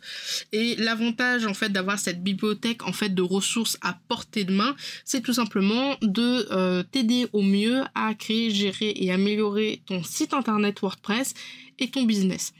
Et 0.53 0.77
l'avantage 0.77 1.45
en 1.45 1.53
fait 1.53 1.69
d'avoir 1.69 1.99
cette 1.99 2.23
bibliothèque 2.23 2.87
en 2.87 2.93
fait 2.93 3.13
de 3.13 3.21
ressources 3.21 3.72
à 3.81 3.97
portée 4.07 4.43
de 4.43 4.53
main, 4.53 4.75
c'est 5.05 5.21
tout 5.21 5.33
simplement 5.33 5.95
de 6.01 6.47
euh, 6.51 6.83
t'aider 6.83 7.27
au 7.33 7.41
mieux 7.41 7.83
à 7.95 8.13
créer, 8.13 8.49
gérer 8.49 8.93
et 8.95 9.11
améliorer 9.11 9.81
ton 9.85 10.03
site 10.03 10.33
internet 10.33 10.79
WordPress 10.81 11.33
et 11.79 11.89
ton 11.89 12.03
business. 12.03 12.53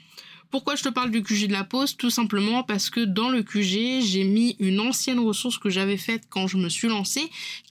Pourquoi 0.54 0.76
je 0.76 0.84
te 0.84 0.90
parle 0.90 1.10
du 1.10 1.24
QG 1.24 1.48
de 1.48 1.52
la 1.52 1.64
pause? 1.64 1.98
Tout 1.98 2.12
simplement 2.12 2.62
parce 2.62 2.92
que 2.92 3.00
dans 3.00 3.30
le 3.30 3.42
QG, 3.42 4.06
j'ai 4.06 4.24
mis 4.24 4.56
une 4.60 4.80
ancienne 4.82 5.18
ressource 5.18 5.58
que 5.58 5.72
j'avais 5.72 5.98
faite 5.98 6.26
quand 6.30 6.46
je 6.46 6.58
me 6.58 6.70
suis 6.70 6.88
lancé, 6.88 7.22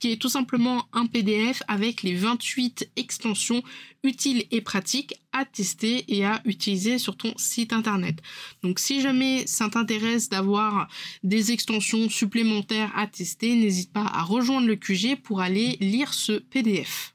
qui 0.01 0.11
est 0.11 0.17
tout 0.17 0.27
simplement 0.27 0.85
un 0.91 1.05
PDF 1.05 1.63
avec 1.69 2.03
les 2.03 2.13
28 2.13 2.89
extensions 2.97 3.63
utiles 4.03 4.43
et 4.51 4.59
pratiques 4.59 5.13
à 5.31 5.45
tester 5.45 6.03
et 6.13 6.25
à 6.25 6.41
utiliser 6.43 6.97
sur 6.97 7.15
ton 7.15 7.33
site 7.37 7.71
internet. 7.71 8.17
Donc 8.63 8.79
si 8.79 8.99
jamais 8.99 9.47
ça 9.47 9.69
t'intéresse 9.69 10.27
d'avoir 10.27 10.89
des 11.23 11.53
extensions 11.53 12.09
supplémentaires 12.09 12.91
à 12.97 13.07
tester, 13.07 13.55
n'hésite 13.55 13.93
pas 13.93 14.11
à 14.13 14.23
rejoindre 14.23 14.67
le 14.67 14.75
QG 14.75 15.21
pour 15.23 15.39
aller 15.39 15.77
lire 15.79 16.13
ce 16.13 16.33
PDF. 16.33 17.12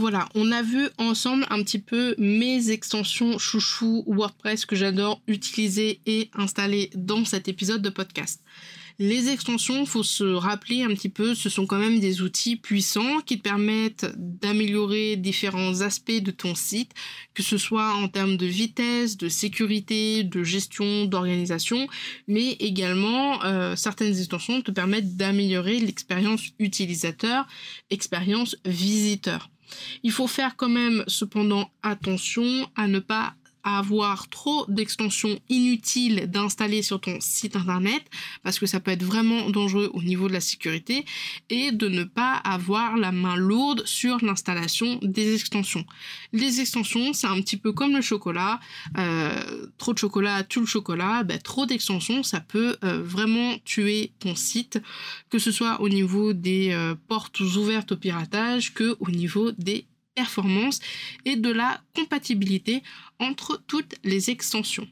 Voilà, 0.00 0.30
on 0.34 0.50
a 0.50 0.62
vu 0.62 0.88
ensemble 0.96 1.44
un 1.50 1.62
petit 1.62 1.78
peu 1.78 2.14
mes 2.16 2.70
extensions 2.70 3.36
chouchou 3.36 4.02
WordPress 4.06 4.64
que 4.64 4.74
j'adore 4.74 5.20
utiliser 5.26 6.00
et 6.06 6.30
installer 6.32 6.88
dans 6.94 7.26
cet 7.26 7.48
épisode 7.48 7.82
de 7.82 7.90
podcast. 7.90 8.42
Les 8.98 9.28
extensions, 9.28 9.84
faut 9.84 10.02
se 10.02 10.24
rappeler 10.24 10.84
un 10.84 10.94
petit 10.94 11.10
peu, 11.10 11.34
ce 11.34 11.50
sont 11.50 11.66
quand 11.66 11.78
même 11.78 12.00
des 12.00 12.22
outils 12.22 12.56
puissants 12.56 13.20
qui 13.26 13.36
te 13.36 13.42
permettent 13.42 14.06
d'améliorer 14.16 15.16
différents 15.16 15.82
aspects 15.82 16.22
de 16.22 16.30
ton 16.30 16.54
site, 16.54 16.92
que 17.34 17.42
ce 17.42 17.58
soit 17.58 17.92
en 17.92 18.08
termes 18.08 18.38
de 18.38 18.46
vitesse, 18.46 19.18
de 19.18 19.28
sécurité, 19.28 20.24
de 20.24 20.42
gestion, 20.42 21.04
d'organisation, 21.04 21.88
mais 22.26 22.52
également 22.52 23.44
euh, 23.44 23.76
certaines 23.76 24.16
extensions 24.18 24.62
te 24.62 24.70
permettent 24.70 25.18
d'améliorer 25.18 25.78
l'expérience 25.78 26.52
utilisateur, 26.58 27.46
expérience 27.90 28.56
visiteur. 28.64 29.50
Il 30.02 30.12
faut 30.12 30.26
faire 30.26 30.56
quand 30.56 30.68
même 30.68 31.04
cependant 31.06 31.70
attention 31.82 32.68
à 32.76 32.88
ne 32.88 32.98
pas 32.98 33.34
avoir 33.64 34.28
trop 34.28 34.64
d'extensions 34.68 35.38
inutiles 35.48 36.30
d'installer 36.30 36.82
sur 36.82 37.00
ton 37.00 37.18
site 37.20 37.56
internet 37.56 38.02
parce 38.42 38.58
que 38.58 38.66
ça 38.66 38.80
peut 38.80 38.90
être 38.90 39.02
vraiment 39.02 39.50
dangereux 39.50 39.90
au 39.94 40.02
niveau 40.02 40.28
de 40.28 40.32
la 40.32 40.40
sécurité 40.40 41.04
et 41.48 41.72
de 41.72 41.88
ne 41.88 42.04
pas 42.04 42.34
avoir 42.34 42.96
la 42.96 43.12
main 43.12 43.36
lourde 43.36 43.82
sur 43.86 44.24
l'installation 44.24 44.98
des 45.02 45.34
extensions. 45.34 45.84
Les 46.32 46.60
extensions, 46.60 47.12
c'est 47.12 47.26
un 47.26 47.40
petit 47.40 47.56
peu 47.56 47.72
comme 47.72 47.94
le 47.94 48.02
chocolat. 48.02 48.60
Euh, 48.98 49.66
trop 49.78 49.92
de 49.92 49.98
chocolat 49.98 50.42
tue 50.44 50.60
le 50.60 50.66
chocolat. 50.66 51.22
Ben, 51.24 51.38
trop 51.38 51.66
d'extensions, 51.66 52.22
ça 52.22 52.40
peut 52.40 52.76
euh, 52.84 53.02
vraiment 53.02 53.56
tuer 53.64 54.12
ton 54.18 54.34
site, 54.34 54.80
que 55.30 55.38
ce 55.38 55.52
soit 55.52 55.80
au 55.80 55.88
niveau 55.88 56.32
des 56.32 56.70
euh, 56.72 56.94
portes 57.08 57.40
ouvertes 57.40 57.92
au 57.92 57.96
piratage 57.96 58.74
que 58.74 58.96
au 59.00 59.10
niveau 59.10 59.52
des 59.52 59.86
performance 60.14 60.80
et 61.24 61.36
de 61.36 61.50
la 61.50 61.80
compatibilité 61.94 62.82
entre 63.18 63.62
toutes 63.66 63.94
les 64.04 64.30
extensions. 64.30 64.88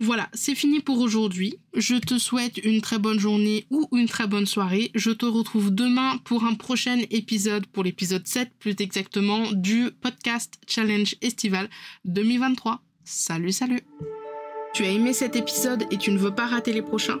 Voilà, 0.00 0.28
c'est 0.34 0.56
fini 0.56 0.80
pour 0.80 0.98
aujourd'hui. 0.98 1.58
Je 1.74 1.94
te 1.94 2.18
souhaite 2.18 2.58
une 2.58 2.80
très 2.80 2.98
bonne 2.98 3.20
journée 3.20 3.64
ou 3.70 3.88
une 3.92 4.08
très 4.08 4.26
bonne 4.26 4.44
soirée. 4.44 4.90
Je 4.94 5.10
te 5.10 5.24
retrouve 5.24 5.72
demain 5.72 6.18
pour 6.24 6.44
un 6.44 6.54
prochain 6.54 7.00
épisode, 7.10 7.66
pour 7.66 7.84
l'épisode 7.84 8.26
7 8.26 8.50
plus 8.58 8.74
exactement, 8.80 9.52
du 9.52 9.90
podcast 9.92 10.54
Challenge 10.66 11.14
Estival 11.22 11.70
2023. 12.06 12.82
Salut, 13.04 13.52
salut 13.52 13.80
Tu 14.74 14.84
as 14.84 14.90
aimé 14.90 15.12
cet 15.12 15.36
épisode 15.36 15.84
et 15.90 15.96
tu 15.96 16.10
ne 16.10 16.18
veux 16.18 16.34
pas 16.34 16.46
rater 16.46 16.72
les 16.72 16.82
prochains? 16.82 17.20